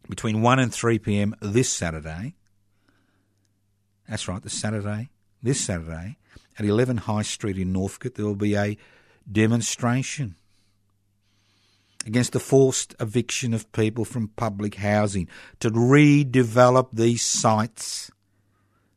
[0.09, 2.35] between 1 and 3 pm this Saturday,
[4.11, 5.09] that's right, this Saturday,
[5.41, 6.19] this Saturday,
[6.59, 8.77] at 11 High Street in Northcote, there will be a
[9.31, 10.35] demonstration
[12.05, 15.29] against the forced eviction of people from public housing
[15.61, 18.11] to redevelop these sites,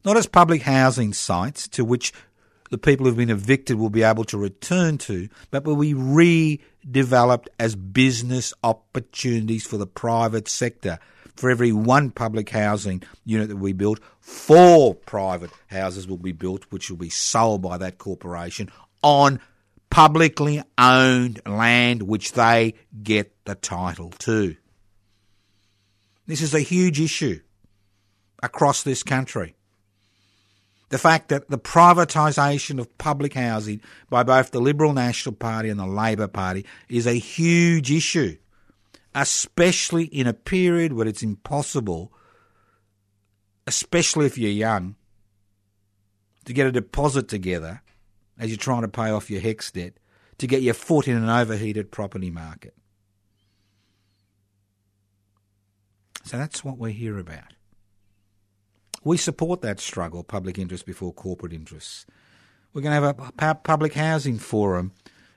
[0.04, 2.12] not as public housing sites to which
[2.72, 7.48] the people who've been evicted will be able to return to, but will be redeveloped
[7.60, 10.98] as business opportunities for the private sector.
[11.36, 16.66] For every one public housing unit that we build, four private houses will be built,
[16.70, 18.70] which will be sold by that corporation
[19.02, 19.40] on
[19.90, 24.56] publicly owned land which they get the title to.
[26.26, 27.42] This is a huge issue
[28.42, 29.56] across this country.
[30.90, 35.80] The fact that the privatisation of public housing by both the Liberal National Party and
[35.80, 38.38] the Labor Party is a huge issue,
[39.16, 42.12] especially in a period where it's impossible,
[43.68, 44.96] especially if you're young,
[46.46, 47.82] to get a deposit together
[48.38, 49.94] as you're trying to pay off your HECS debt
[50.38, 52.74] to get your foot in an overheated property market.
[56.26, 57.54] So that's what we're here about.
[59.04, 62.06] We support that struggle, public interest before corporate interests.
[62.74, 64.94] We're going to have a public housing forum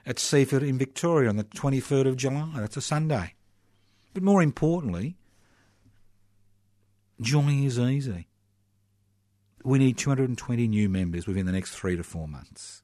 [0.07, 2.49] at Seaford in Victoria on the 23rd of July.
[2.57, 3.36] That's a Sunday.
[4.17, 5.19] But more importantly,
[7.21, 8.29] joining is easy.
[9.63, 12.83] We need 220 new members within the next three to four months.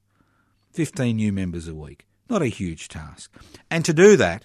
[0.75, 2.05] 15 new members a week.
[2.29, 3.35] Not a huge task.
[3.71, 4.45] And to do that,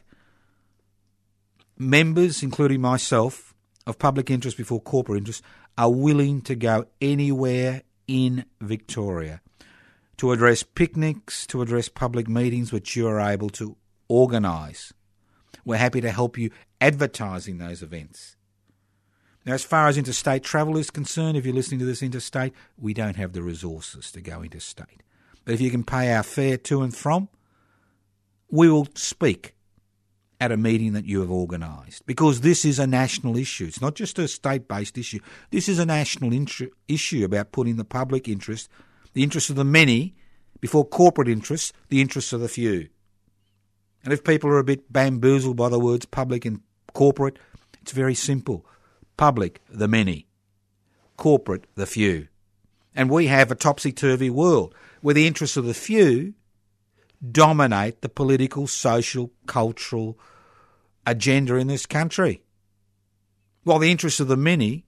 [1.78, 3.54] members, including myself,
[3.86, 5.44] of public interest before corporate interest,
[5.78, 9.42] are willing to go anywhere in Victoria
[10.16, 13.76] to address picnics, to address public meetings which you are able to
[14.08, 14.94] organise.
[15.68, 18.38] We're happy to help you advertising those events.
[19.46, 22.94] Now, as far as interstate travel is concerned, if you're listening to this interstate, we
[22.94, 25.04] don't have the resources to go interstate.
[25.44, 27.28] But if you can pay our fare to and from,
[28.50, 29.56] we will speak
[30.40, 33.66] at a meeting that you have organised because this is a national issue.
[33.66, 35.20] It's not just a state based issue.
[35.52, 36.32] This is a national
[36.88, 38.70] issue about putting the public interest,
[39.12, 40.16] the interests of the many,
[40.62, 42.88] before corporate interests, the interests of the few.
[44.08, 46.62] And if people are a bit bamboozled by the words public and
[46.94, 47.38] corporate,
[47.82, 48.66] it's very simple.
[49.18, 50.28] Public, the many.
[51.18, 52.30] Corporate, the few.
[52.96, 56.36] And we have a topsy turvy world where the interests of the few
[57.34, 60.18] dominate the political, social, cultural
[61.06, 62.44] agenda in this country,
[63.66, 64.86] while the interests of the many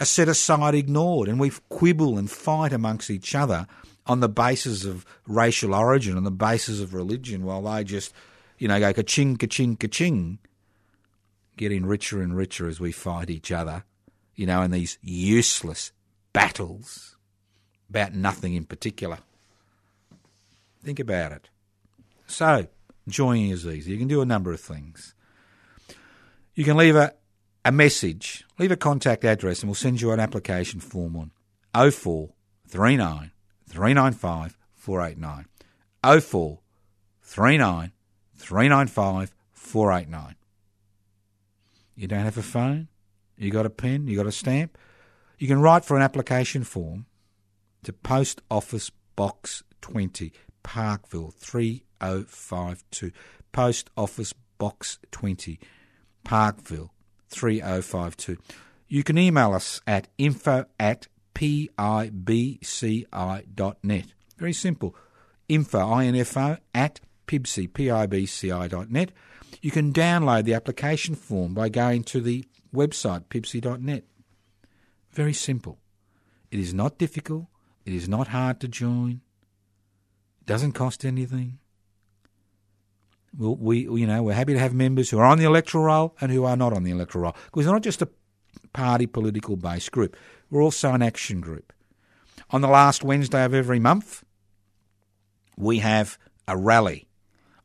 [0.00, 3.68] are set aside, ignored, and we quibble and fight amongst each other
[4.06, 8.12] on the basis of racial origin, on the basis of religion, while they just,
[8.58, 10.38] you know, go ka-ching, ka-ching, ka-ching,
[11.56, 13.84] getting richer and richer as we fight each other,
[14.34, 15.92] you know, in these useless
[16.32, 17.16] battles
[17.88, 19.18] about nothing in particular.
[20.82, 21.48] Think about it.
[22.26, 22.66] So,
[23.08, 23.92] joining is easy.
[23.92, 25.14] You can do a number of things.
[26.54, 27.14] You can leave a,
[27.64, 31.30] a message, leave a contact address, and we'll send you an application form on
[31.74, 33.30] 0439
[33.74, 35.46] 395 489.
[36.04, 37.92] 0439
[38.36, 40.36] 395 489.
[41.96, 42.86] You don't have a phone?
[43.36, 44.06] You got a pen?
[44.06, 44.78] You got a stamp?
[45.38, 47.06] You can write for an application form
[47.82, 53.10] to Post Office Box 20, Parkville 3052.
[53.50, 55.58] Post Office Box 20,
[56.22, 56.94] Parkville
[57.28, 58.36] 3052.
[58.86, 63.06] You can email us at info at pibci.net.
[64.38, 64.96] Very simple.
[65.48, 69.10] Info, info at pibci, pibci.net.
[69.60, 74.04] You can download the application form by going to the website pibci.net.
[75.10, 75.78] Very simple.
[76.50, 77.46] It is not difficult.
[77.84, 79.20] It is not hard to join.
[80.40, 81.58] It doesn't cost anything.
[83.36, 86.16] We'll, we, you know, we're happy to have members who are on the electoral roll
[86.20, 88.08] and who are not on the electoral roll because we're not just a
[88.72, 90.16] party political based group.
[90.50, 91.72] We're also an action group.
[92.50, 94.24] On the last Wednesday of every month,
[95.56, 97.08] we have a rally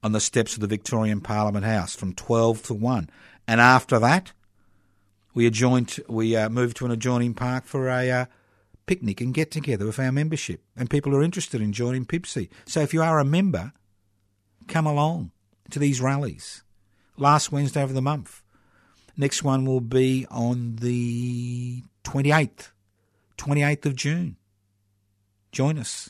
[0.02, 3.10] on the steps of the Victorian Parliament House from 12 to 1.
[3.48, 4.32] And after that,
[5.34, 8.26] we adjoined, we uh, to an adjoining park for a uh,
[8.86, 10.62] picnic and get together with our membership.
[10.76, 12.50] And people are interested in joining PIBCI.
[12.66, 13.74] So if you are a member,
[14.68, 15.32] come along
[15.72, 16.64] to these rallies.
[17.18, 18.42] Last Wednesday of the month.
[19.18, 22.72] Next one will be on the 28th,
[23.38, 24.36] 28th of June.
[25.52, 26.10] Join us.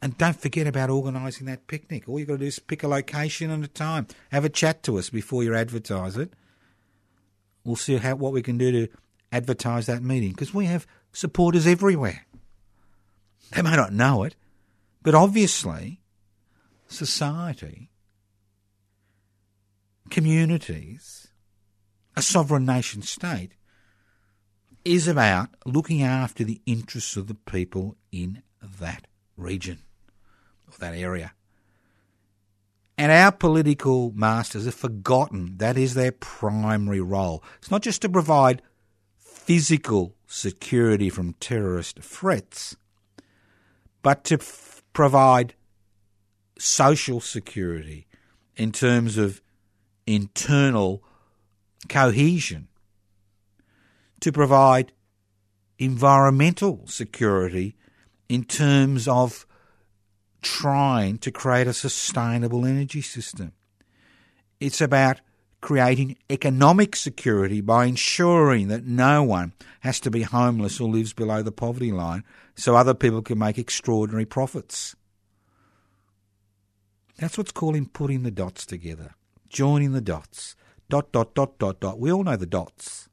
[0.00, 2.08] And don't forget about organising that picnic.
[2.08, 4.06] All you've got to do is pick a location and a time.
[4.32, 6.32] Have a chat to us before you advertise it.
[7.62, 8.92] We'll see how what we can do to
[9.32, 12.24] advertise that meeting because we have supporters everywhere.
[13.52, 14.34] They may not know it,
[15.02, 16.00] but obviously,
[16.88, 17.90] society,
[20.10, 21.28] communities,
[22.16, 23.52] a sovereign nation state
[24.84, 28.42] is about looking after the interests of the people in
[28.80, 29.06] that
[29.36, 29.78] region
[30.68, 31.32] or that area.
[32.96, 37.42] And our political masters have forgotten that is their primary role.
[37.58, 38.62] It's not just to provide
[39.18, 42.76] physical security from terrorist threats,
[44.02, 45.54] but to f- provide
[46.58, 48.06] social security
[48.56, 49.40] in terms of
[50.06, 51.02] internal
[51.88, 52.68] cohesion,
[54.20, 54.92] to provide
[55.78, 57.76] environmental security
[58.28, 59.46] in terms of
[60.42, 63.52] trying to create a sustainable energy system.
[64.60, 65.20] It's about
[65.60, 71.42] creating economic security by ensuring that no one has to be homeless or lives below
[71.42, 72.22] the poverty line
[72.54, 74.94] so other people can make extraordinary profits.
[77.16, 79.14] That's what's calling putting the dots together,
[79.48, 80.56] joining the dots.
[80.90, 81.98] Dot, dot, dot, dot, dot.
[81.98, 83.08] We all know the dots.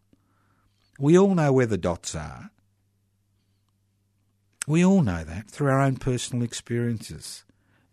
[1.02, 2.52] We all know where the dots are.
[4.68, 7.44] We all know that through our own personal experiences.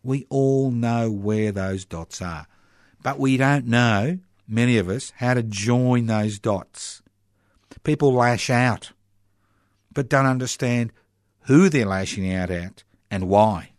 [0.02, 2.46] We all know where those dots are.
[3.02, 7.00] But we don't know, many of us, how to join those dots.
[7.82, 8.92] People lash out,
[9.90, 10.92] but don't understand
[11.44, 13.70] who they're lashing out at and why.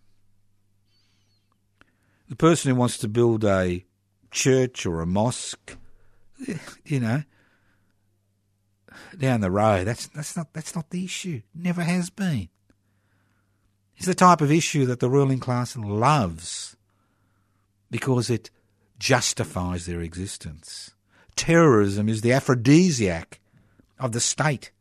[2.29, 3.85] The person who wants to build a
[4.31, 5.77] church or a mosque,
[6.83, 7.21] you know,
[9.17, 11.41] down the road, that's that's not that's not the issue.
[11.53, 12.49] Never has been.
[13.97, 16.77] It's the type of issue that the ruling class loves
[17.91, 18.49] because it
[18.97, 20.91] justifies their existence.
[21.35, 23.39] Terrorism is the aphrodisiac
[23.99, 24.71] of the state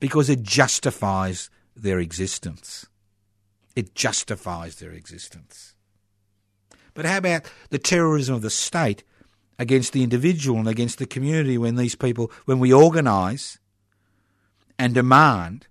[0.00, 2.86] because it justifies their existence.
[3.76, 5.74] It justifies their existence.
[6.94, 9.02] But how about the terrorism of the state
[9.58, 13.58] against the individual and against the community when these people, when we organise
[14.78, 15.66] and demand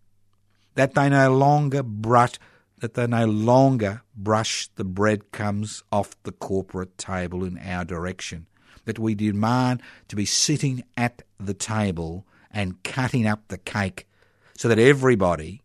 [0.75, 2.33] that they no longer brush,
[2.79, 8.47] that they no longer brush the breadcrumbs off the corporate table in our direction,
[8.85, 14.07] that we demand to be sitting at the table and cutting up the cake
[14.55, 15.61] so that everybody,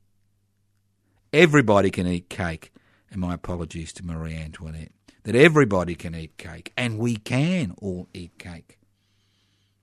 [1.32, 2.72] everybody can eat cake.
[3.10, 4.95] And my apologies to Marie Antoinette.
[5.26, 8.78] That everybody can eat cake, and we can all eat cake.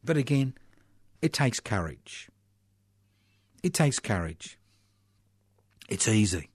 [0.02, 0.54] But again,
[1.22, 2.30] it takes courage.
[3.62, 4.58] It takes courage.
[5.90, 6.50] It's easy.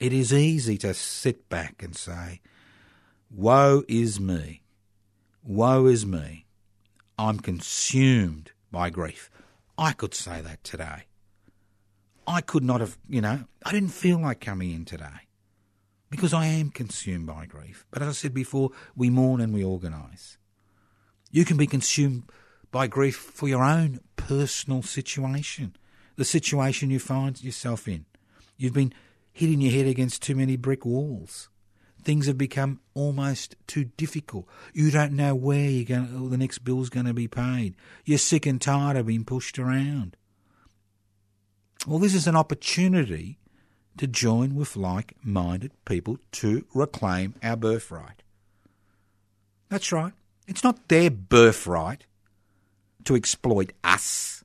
[0.00, 2.40] It is easy to sit back and say,
[3.30, 4.62] Woe is me.
[5.42, 6.46] Woe is me.
[7.18, 9.28] I'm consumed by grief.
[9.76, 11.04] I could say that today.
[12.26, 15.27] I could not have, you know, I didn't feel like coming in today
[16.10, 17.86] because I am consumed by grief.
[17.90, 20.38] But as I said before, we mourn and we organise.
[21.30, 22.24] You can be consumed
[22.70, 25.76] by grief for your own personal situation,
[26.16, 28.06] the situation you find yourself in.
[28.56, 28.92] You've been
[29.32, 31.48] hitting your head against too many brick walls.
[32.02, 34.46] Things have become almost too difficult.
[34.72, 37.76] You don't know where you're going, the next bill's going to be paid.
[38.04, 40.16] You're sick and tired of being pushed around.
[41.86, 43.38] Well, this is an opportunity
[43.98, 48.22] to join with like minded people to reclaim our birthright.
[49.68, 50.12] That's right.
[50.46, 52.04] It's not their birthright
[53.04, 54.42] to exploit us.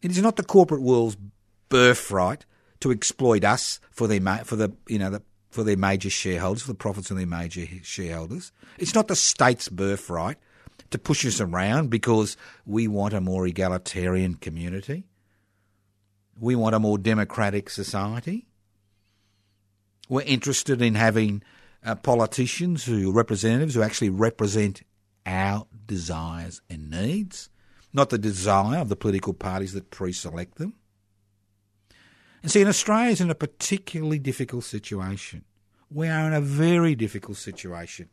[0.00, 1.16] It is not the corporate world's
[1.68, 2.44] birthright
[2.80, 6.68] to exploit us for their for the you know the, for their major shareholders, for
[6.68, 8.50] the profits of their major shareholders.
[8.78, 10.38] It's not the state's birthright
[10.90, 15.04] to push us around because we want a more egalitarian community.
[16.38, 18.46] We want a more democratic society.
[20.08, 21.42] We're interested in having
[21.84, 24.82] uh, politicians who representatives who actually represent
[25.26, 27.48] our desires and needs,
[27.92, 30.74] not the desire of the political parties that pre-select them.
[32.42, 35.44] And see, in Australia is in a particularly difficult situation.
[35.90, 38.08] We are in a very difficult situation.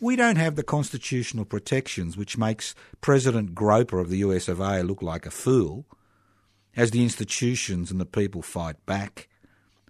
[0.00, 4.82] We don't have the constitutional protections which makes President Groper of the US of A
[4.82, 5.84] look like a fool
[6.76, 9.28] as the institutions and the people fight back.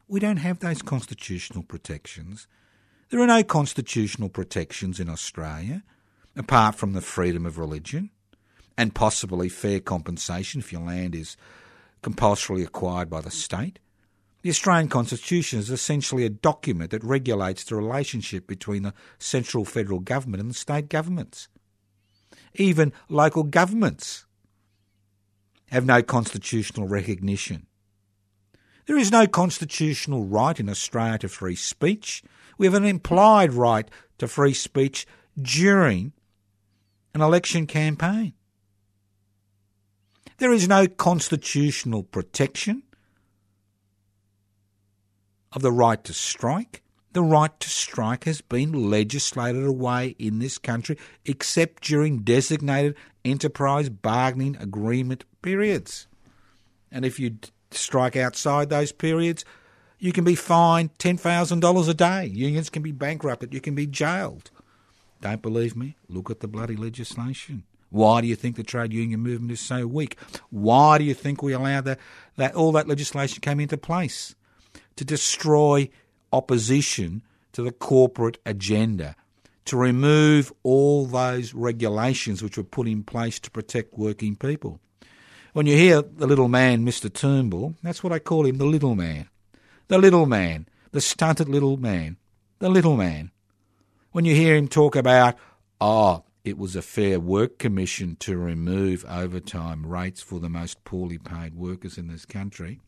[0.09, 2.47] We don't have those constitutional protections.
[3.11, 5.83] There are no constitutional protections in Australia,
[6.37, 8.11] apart from the freedom of religion
[8.77, 11.37] and possibly fair compensation if your land is
[12.03, 13.79] compulsorily acquired by the state.
[14.43, 20.01] The Australian Constitution is essentially a document that regulates the relationship between the central federal
[20.01, 21.49] government and the state governments.
[22.55, 24.25] Even local governments
[25.71, 27.67] have no constitutional recognition.
[28.87, 32.23] There is no constitutional right in Australia to free speech.
[32.59, 35.07] We have an implied right to free speech
[35.41, 36.13] during
[37.15, 38.33] an election campaign.
[40.39, 42.83] There is no constitutional protection
[45.53, 46.83] of the right to strike.
[47.13, 53.89] The right to strike has been legislated away in this country except during designated enterprise
[53.89, 56.07] bargaining agreement periods.
[56.91, 57.39] And if you
[57.71, 59.45] strike outside those periods,
[59.99, 62.27] you can be fined $10,000 a day.
[62.27, 63.53] Unions can be bankrupted.
[63.55, 64.51] You can be jailed.
[65.21, 65.97] Don't believe me?
[66.09, 67.65] Look at the bloody legislation.
[67.91, 70.17] Why do you think the trade union movement is so weak?
[70.49, 71.99] Why do you think we allowed that,
[72.37, 74.35] that all that legislation came into place?
[74.97, 75.91] To destroy
[76.33, 77.23] opposition
[77.53, 79.17] to the corporate agenda,
[79.67, 84.81] to remove all those regulations which were put in place to protect working people.
[85.53, 87.13] When you hear the little man, Mr.
[87.13, 89.29] Turnbull, that's what I call him, the little man.
[89.89, 92.17] The little man, the stunted little man,
[92.61, 93.33] the little man.
[94.13, 95.37] When you hear him talk about,
[95.81, 101.19] oh, it was a fair work commission to remove overtime rates for the most poorly
[101.19, 102.81] paid workers in this country,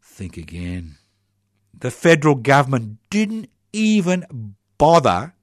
[0.00, 0.96] think again.
[1.78, 5.34] The federal government didn't even bother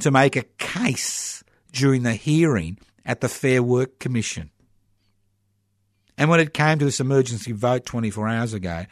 [0.00, 1.42] to make a case
[1.72, 4.50] during the hearing at the Fair Work Commission.
[6.18, 8.86] And when it came to this emergency vote 24 hours ago,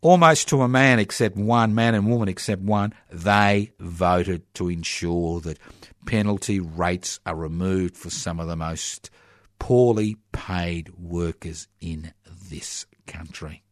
[0.00, 5.40] almost to a man except one, man and woman except one, they voted to ensure
[5.40, 5.58] that
[6.04, 9.10] penalty rates are removed for some of the most
[9.58, 12.12] poorly paid workers in
[12.50, 13.62] this country.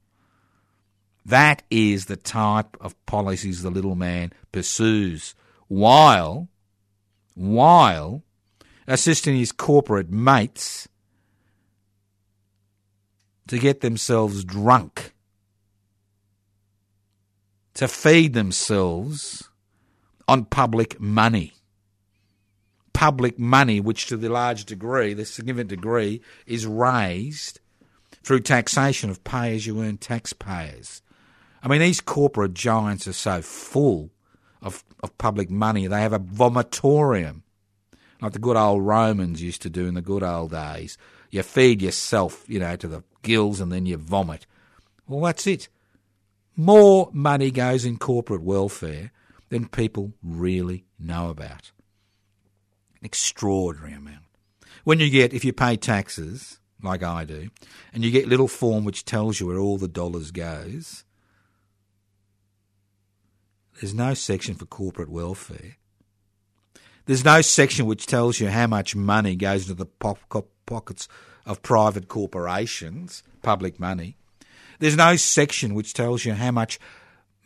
[1.26, 5.34] That is the type of policies the little man pursues
[5.68, 6.48] while,
[7.34, 8.22] while
[8.88, 10.88] assisting his corporate mates
[13.48, 15.14] to get themselves drunk,
[17.74, 19.48] to feed themselves
[20.28, 21.52] on public money.
[22.92, 27.60] Public money, which to the large degree, the significant degree, is raised
[28.22, 31.02] through taxation of pay as you earn taxpayers.
[31.62, 34.10] I mean, these corporate giants are so full
[34.60, 37.42] of, of public money, they have a vomitorium,
[38.20, 40.96] like the good old Romans used to do in the good old days.
[41.32, 44.46] You feed yourself, you know, to the gills and then you vomit.
[45.08, 45.68] Well, that's it.
[46.56, 49.10] More money goes in corporate welfare
[49.48, 51.72] than people really know about.
[53.00, 54.26] An extraordinary amount.
[54.84, 57.48] When you get, if you pay taxes, like I do,
[57.94, 61.04] and you get little form which tells you where all the dollars goes,
[63.80, 65.78] there's no section for corporate welfare.
[67.06, 69.86] There's no section which tells you how much money goes into the
[70.66, 71.08] pockets
[71.46, 74.16] of private corporations, public money.
[74.78, 76.78] There's no section which tells you how much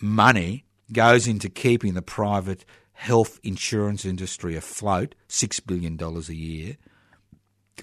[0.00, 6.76] money goes into keeping the private health insurance industry afloat, $6 billion a year.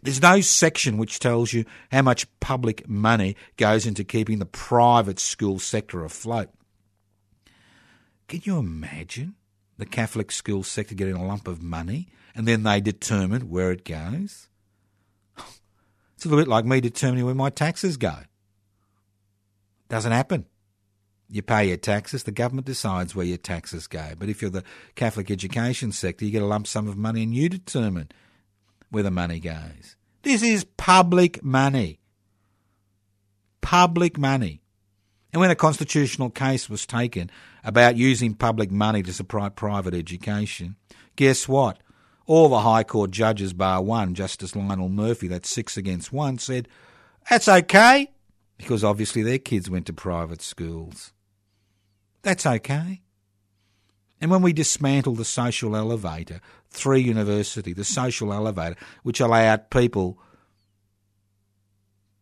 [0.02, 5.20] There's no section which tells you how much public money goes into keeping the private
[5.20, 6.50] school sector afloat.
[8.28, 9.36] Can you imagine
[9.78, 13.86] the Catholic school sector getting a lump of money and then they determine where it
[13.86, 14.48] goes?
[16.24, 18.16] It's a little bit like me determining where my taxes go.
[19.90, 20.46] Doesn't happen.
[21.28, 24.14] You pay your taxes, the government decides where your taxes go.
[24.18, 24.64] But if you're the
[24.96, 28.10] Catholic education sector, you get a lump sum of money and you determine
[28.90, 29.98] where the money goes.
[30.22, 32.00] This is public money.
[33.60, 34.62] Public money.
[35.34, 37.32] And when a constitutional case was taken
[37.66, 40.78] about using public money to support private education,
[41.18, 41.80] guess what?
[42.26, 46.68] All the High Court judges, bar one, Justice Lionel Murphy, that's six against one, said,
[47.30, 48.12] that's okay,
[48.58, 51.14] because obviously their kids went to private schools.
[52.22, 53.02] That's okay.
[54.22, 60.18] And when we dismantled the social elevator, Three University, the social elevator, which allowed people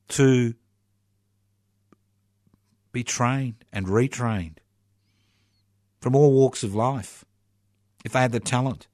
[0.10, 0.56] to
[2.92, 4.58] be trained and retrained
[6.02, 7.24] from all walks of life
[8.04, 8.88] if they had the talent.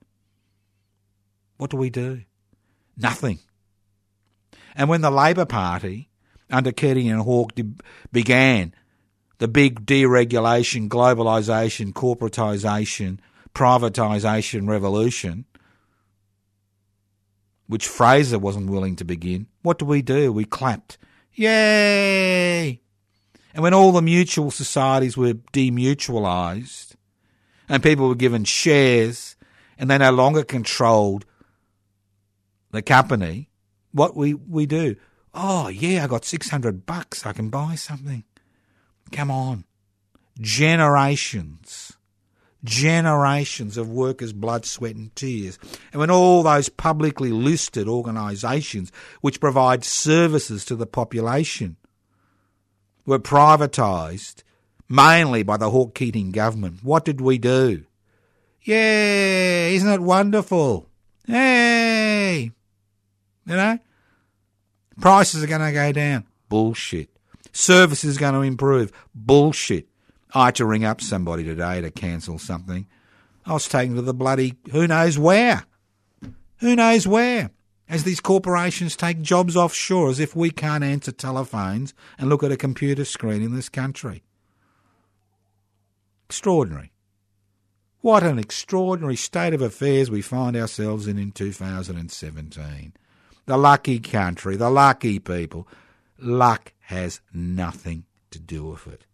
[1.57, 2.21] What do we do?
[2.95, 3.39] Nothing.
[4.75, 6.09] And when the Labor Party,
[6.49, 7.73] under Keating and Hawke, de-
[8.11, 8.73] began
[9.39, 13.19] the big deregulation, globalisation, corporatisation,
[13.53, 15.45] privatisation revolution,
[17.67, 20.31] which Fraser wasn't willing to begin, what do we do?
[20.31, 20.97] We clapped.
[21.33, 22.81] Yay!
[23.53, 26.93] And when all the mutual societies were demutualised
[27.67, 29.35] and people were given shares
[29.77, 31.25] and they no longer controlled
[32.71, 33.49] the company,
[33.91, 34.95] what we, we do?
[35.33, 37.25] Oh, yeah, I got 600 bucks.
[37.25, 38.23] I can buy something.
[39.11, 39.65] Come on.
[40.39, 41.97] Generations
[42.63, 45.57] generations of workers' blood, sweat, and tears.
[45.91, 48.91] And when all those publicly listed organisations
[49.21, 51.77] which provide services to the population
[53.05, 54.43] were privatised,
[54.89, 57.85] mainly by the Hawke Keating government, what did we do?
[58.61, 60.89] Yeah, isn't it wonderful?
[61.25, 62.51] Hey!
[63.47, 63.79] You know?
[64.99, 66.25] Prices are going to go down.
[66.49, 67.09] Bullshit.
[67.53, 68.91] Services are going to improve.
[69.15, 69.87] Bullshit.
[70.33, 72.87] I had to ring up somebody today to cancel something.
[73.45, 75.63] I was taken to the bloody who knows where.
[76.57, 77.51] Who knows where?
[77.87, 82.51] As these corporations take jobs offshore as if we can't answer telephones and look at
[82.51, 84.23] a computer screen in this country.
[86.25, 86.91] Extraordinary.
[88.01, 92.93] What an extraordinary state of affairs we find ourselves in in 2017.
[93.47, 95.67] The lucky country, the lucky people.
[96.19, 99.05] Luck has nothing to do with it.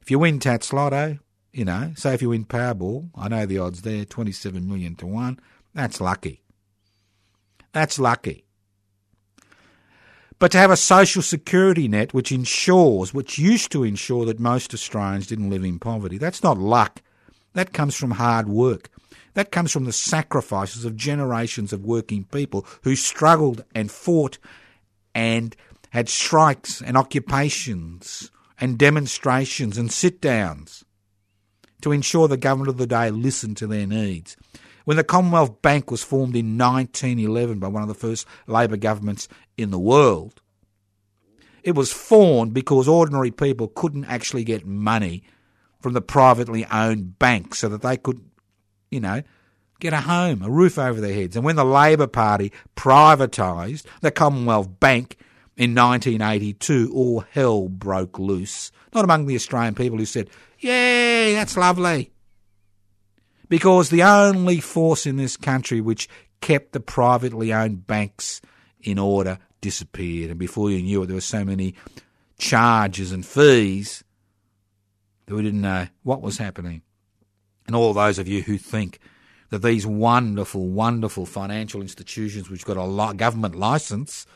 [0.00, 1.18] If you win Tattslotto,
[1.52, 5.06] you know, say if you win Powerball, I know the odds there, 27 million to
[5.06, 5.40] 1,
[5.74, 6.42] that's lucky.
[7.72, 8.44] That's lucky.
[10.38, 14.72] But to have a social security net which ensures, which used to ensure that most
[14.72, 17.02] Australians didn't live in poverty, that's not luck.
[17.54, 18.90] That comes from hard work.
[19.36, 24.38] That comes from the sacrifices of generations of working people who struggled and fought
[25.14, 25.54] and
[25.90, 30.86] had strikes and occupations and demonstrations and sit downs
[31.82, 34.38] to ensure the government of the day listened to their needs.
[34.86, 39.28] When the Commonwealth Bank was formed in 1911 by one of the first Labor governments
[39.58, 40.40] in the world,
[41.62, 45.24] it was formed because ordinary people couldn't actually get money
[45.78, 48.22] from the privately owned banks so that they could,
[48.90, 49.22] you know,
[49.80, 51.36] get a home, a roof over their heads.
[51.36, 55.18] And when the Labor Party privatised the Commonwealth Bank
[55.56, 58.72] in 1982, all hell broke loose.
[58.94, 60.30] Not among the Australian people who said,
[60.60, 62.10] Yay, that's lovely.
[63.48, 66.08] Because the only force in this country which
[66.40, 68.40] kept the privately owned banks
[68.80, 70.30] in order disappeared.
[70.30, 71.74] And before you knew it, there were so many
[72.38, 74.04] charges and fees
[75.26, 76.82] that we didn't know what was happening.
[77.66, 78.98] And all those of you who think
[79.50, 84.26] that these wonderful, wonderful financial institutions which got a government license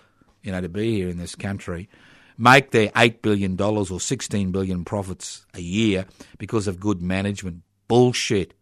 [0.43, 1.89] you know, to be here in this country,
[2.39, 6.07] make their $8 billion or 16 billion profits a year
[6.39, 7.63] because of good management.
[7.89, 8.55] Bullshit.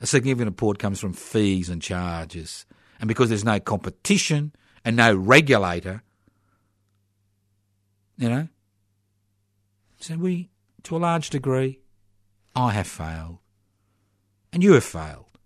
[0.00, 2.66] A significant part comes from fees and charges.
[3.00, 4.52] And because there's no competition
[4.84, 6.02] and no regulator,
[8.16, 8.48] you know,
[10.00, 10.50] so we,
[10.82, 11.80] to a large degree,
[12.54, 13.38] I have failed.
[14.54, 15.36] And you have failed.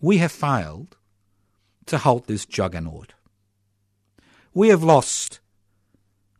[0.00, 0.96] We have failed
[1.86, 3.14] to halt this juggernaut.
[4.54, 5.40] We have lost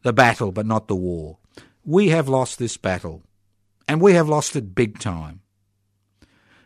[0.02, 1.38] the battle, but not the war.
[1.84, 3.24] We have lost this battle,
[3.88, 5.40] and we have lost it big time.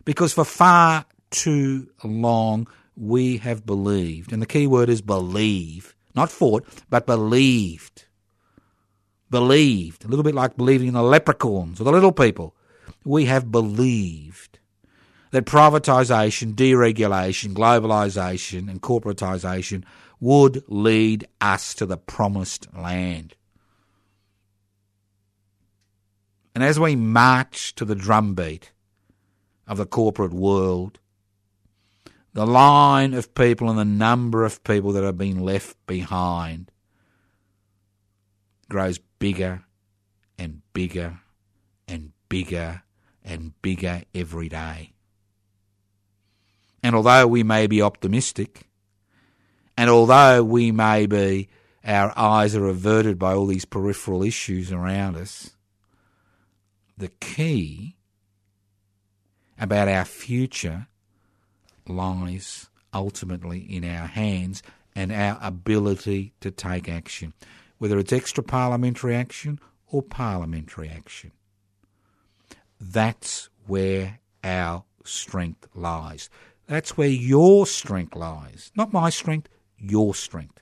[0.04, 6.30] Because for far too long we have believed, and the key word is believe, not
[6.30, 8.04] fought, but believed.
[9.30, 12.54] Believed, a little bit like believing in the leprechauns or the little people.
[13.04, 14.58] We have believed
[15.30, 19.84] that privatisation, deregulation, globalisation, and corporatisation
[20.20, 23.34] would lead us to the promised land.
[26.54, 28.72] And as we march to the drumbeat
[29.66, 30.98] of the corporate world,
[32.32, 36.70] the line of people and the number of people that have been left behind
[38.68, 39.64] grows bigger
[40.38, 41.20] and bigger
[41.88, 42.82] and bigger
[43.24, 44.92] and bigger every day.
[46.86, 48.68] And although we may be optimistic,
[49.76, 51.48] and although we may be,
[51.84, 55.56] our eyes are averted by all these peripheral issues around us,
[56.96, 57.96] the key
[59.58, 60.86] about our future
[61.88, 64.62] lies ultimately in our hands
[64.94, 67.32] and our ability to take action,
[67.78, 69.58] whether it's extra parliamentary action
[69.88, 71.32] or parliamentary action.
[72.80, 76.30] That's where our strength lies.
[76.66, 78.72] That's where your strength lies.
[78.76, 79.48] Not my strength,
[79.78, 80.60] your strength.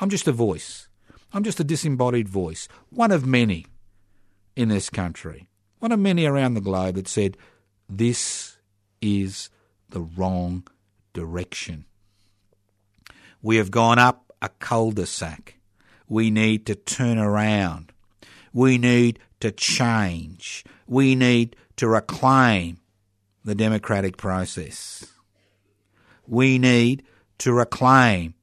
[0.00, 0.88] I'm just a voice.
[1.32, 3.66] I'm just a disembodied voice, one of many
[4.56, 5.48] in this country,
[5.78, 7.36] one of many around the globe that said,
[7.88, 8.56] this
[9.02, 9.50] is
[9.90, 10.66] the wrong
[11.12, 11.84] direction.
[13.42, 15.58] We have gone up a cul de sac.
[16.08, 17.92] We need to turn around.
[18.52, 20.64] We need to change.
[20.86, 22.78] We need to reclaim
[23.44, 25.04] the democratic process.
[26.28, 27.04] We need
[27.38, 28.34] to reclaim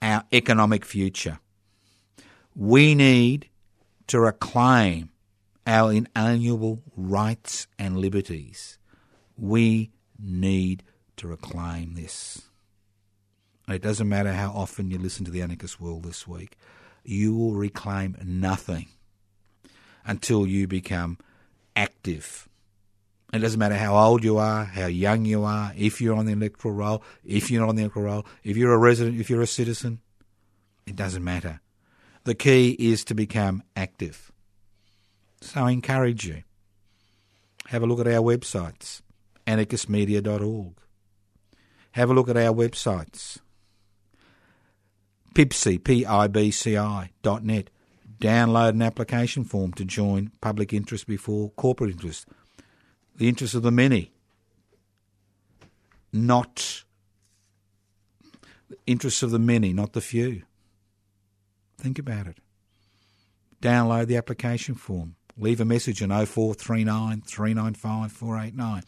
[0.00, 1.38] our economic future.
[2.54, 3.50] We need
[4.06, 5.10] to reclaim
[5.66, 8.78] our inalienable rights and liberties.
[9.36, 10.82] We need
[11.18, 12.42] to reclaim this.
[13.68, 16.56] It doesn't matter how often you listen to the Anarchist World this week,
[17.04, 18.86] you will reclaim nothing
[20.06, 21.18] until you become
[21.76, 22.47] active.
[23.32, 26.32] It doesn't matter how old you are, how young you are, if you're on the
[26.32, 29.42] electoral roll, if you're not on the electoral roll, if you're a resident, if you're
[29.42, 30.00] a citizen.
[30.86, 31.60] It doesn't matter.
[32.24, 34.32] The key is to become active.
[35.42, 36.42] So I encourage you.
[37.66, 39.02] Have a look at our websites,
[39.46, 40.72] anarchistmedia.org.
[41.92, 43.38] Have a look at our websites,
[45.34, 47.68] pibci, P-I-B-C-I, dot net.
[48.18, 52.26] Download an application form to join public interest before corporate interest.
[53.18, 54.12] The interests of the many,
[56.12, 56.84] not
[58.70, 60.42] the interests of the many, not the few.
[61.76, 62.38] Think about it.
[63.60, 65.16] Download the application form.
[65.36, 68.82] Leave a message on 0439 395 489.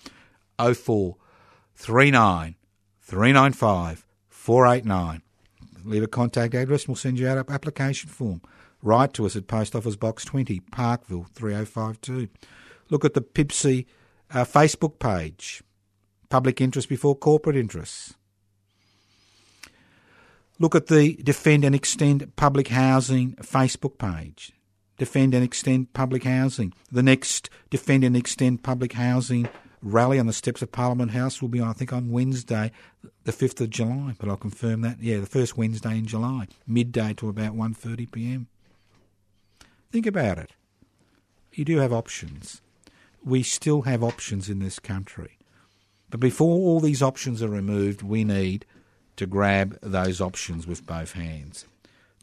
[0.58, 2.54] 0439
[3.00, 5.22] 395 489.
[5.84, 8.40] Leave a contact address and we'll send you out an application form.
[8.82, 12.28] Write to us at Post Office Box 20, Parkville 3052.
[12.90, 13.86] Look at the PIBCI
[14.32, 15.62] uh, Facebook page.
[16.28, 18.14] Public interest before corporate interests.
[20.58, 24.52] Look at the Defend and Extend Public Housing Facebook page.
[24.98, 26.74] Defend and Extend Public Housing.
[26.92, 29.48] The next Defend and Extend Public Housing
[29.82, 32.70] rally on the steps of Parliament House will be, I think, on Wednesday,
[33.24, 34.14] the 5th of July.
[34.18, 35.00] But I'll confirm that.
[35.00, 38.48] Yeah, the first Wednesday in July, midday to about 1.30 p.m.
[39.90, 40.50] Think about it.
[41.52, 42.60] You do have options.
[43.24, 45.38] We still have options in this country.
[46.08, 48.66] But before all these options are removed, we need
[49.16, 51.66] to grab those options with both hands.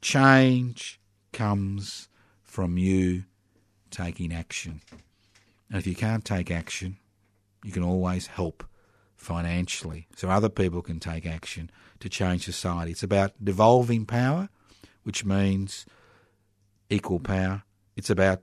[0.02, 1.00] Change
[1.32, 2.10] comes
[2.44, 3.24] from you
[3.92, 4.82] taking action.
[5.70, 6.98] And if you can't take action,
[7.64, 8.64] you can always help
[9.16, 11.70] financially so other people can take action
[12.00, 12.92] to change society.
[12.92, 14.50] It's about devolving power,
[15.04, 15.86] which means
[16.90, 17.64] equal power.
[17.96, 18.42] It's about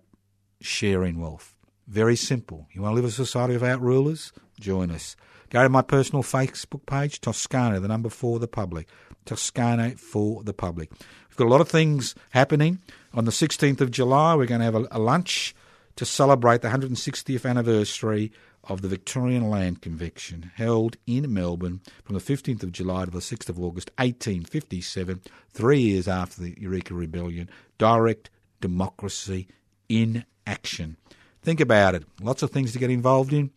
[0.61, 1.54] sharing wealth.
[1.87, 2.67] Very simple.
[2.73, 4.33] You want to live a society without rulers?
[4.59, 5.17] Join us.
[5.51, 8.89] Go to my personal Facebook page, Toscano, the number for the public.
[9.25, 10.91] Toscano for the public.
[10.91, 12.81] We've got a lot of things happening.
[13.13, 15.55] On the 16th of July, we're going to have a, a lunch
[15.97, 18.33] to celebrate the 160th anniversary
[18.65, 23.19] of the Victorian Land Convention held in Melbourne from the 15th of July to the
[23.19, 25.21] 6th of August 1857,
[25.51, 27.49] three years after the Eureka Rebellion.
[27.79, 28.31] Direct
[28.61, 29.47] democracy
[29.89, 30.97] in action.
[31.45, 32.05] Think about it.
[32.23, 33.51] Lots of things to get involved in.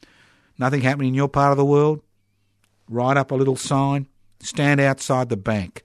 [0.58, 2.02] Nothing happening in your part of the world.
[2.90, 4.08] Write up a little sign.
[4.42, 5.84] Stand outside the bank.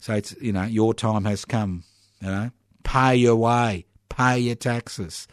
[0.00, 1.84] Say it's you know your time has come.
[2.20, 2.50] You know,
[2.82, 5.28] pay your way, pay your taxes.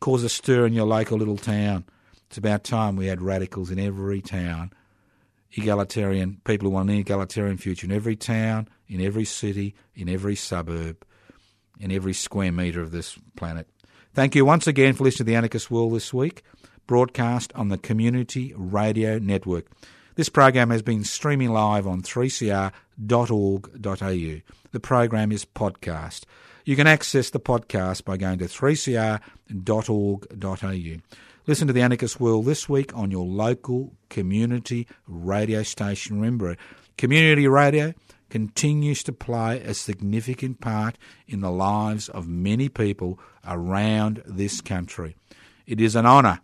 [0.00, 1.84] Cause a stir in your local little town.
[2.26, 4.72] It's about time we had radicals in every town,
[5.52, 10.36] egalitarian people who want an egalitarian future in every town, in every city, in every
[10.36, 11.04] suburb,
[11.80, 13.68] in every square metre of this planet.
[14.18, 16.42] Thank you once again for listening to the Anarchist World this week,
[16.88, 19.66] broadcast on the Community Radio Network.
[20.16, 22.72] This program has been streaming live on 3cr.org.au.
[24.72, 26.24] The program is podcast.
[26.64, 29.20] You can access the podcast by going to 3cr.org.au.
[31.46, 36.16] Listen to the Anarchist World this week on your local community radio station.
[36.16, 36.56] Remember,
[36.96, 37.94] community radio
[38.30, 45.16] continues to play a significant part in the lives of many people around this country.
[45.66, 46.40] It is an honour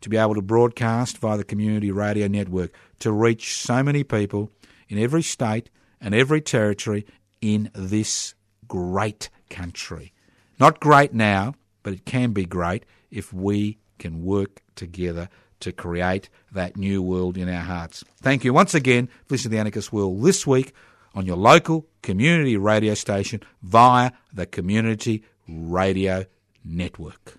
[0.00, 4.50] to be able to broadcast via the community radio network to reach so many people
[4.88, 7.04] in every state and every territory
[7.40, 8.34] in this
[8.66, 10.12] great country.
[10.60, 15.28] Not great now, but it can be great if we can work together
[15.60, 18.04] to create that new world in our hearts.
[18.20, 20.72] Thank you once again for listening to the Anarchist World this week
[21.14, 26.24] on your local community radio station via the Community Radio
[26.64, 27.38] Network.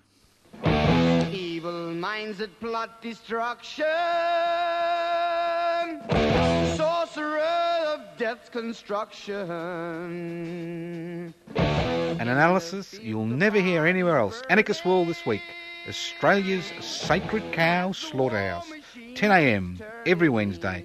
[1.32, 3.84] Evil minds that plot destruction.
[6.76, 7.40] Sorcerer
[7.88, 9.34] of death's construction.
[11.56, 14.42] An analysis you'll never hear anywhere else.
[14.50, 15.42] Anarchist World this week.
[15.88, 18.70] Australia's sacred cow slaughterhouse.
[19.14, 20.84] 10am every Wednesday.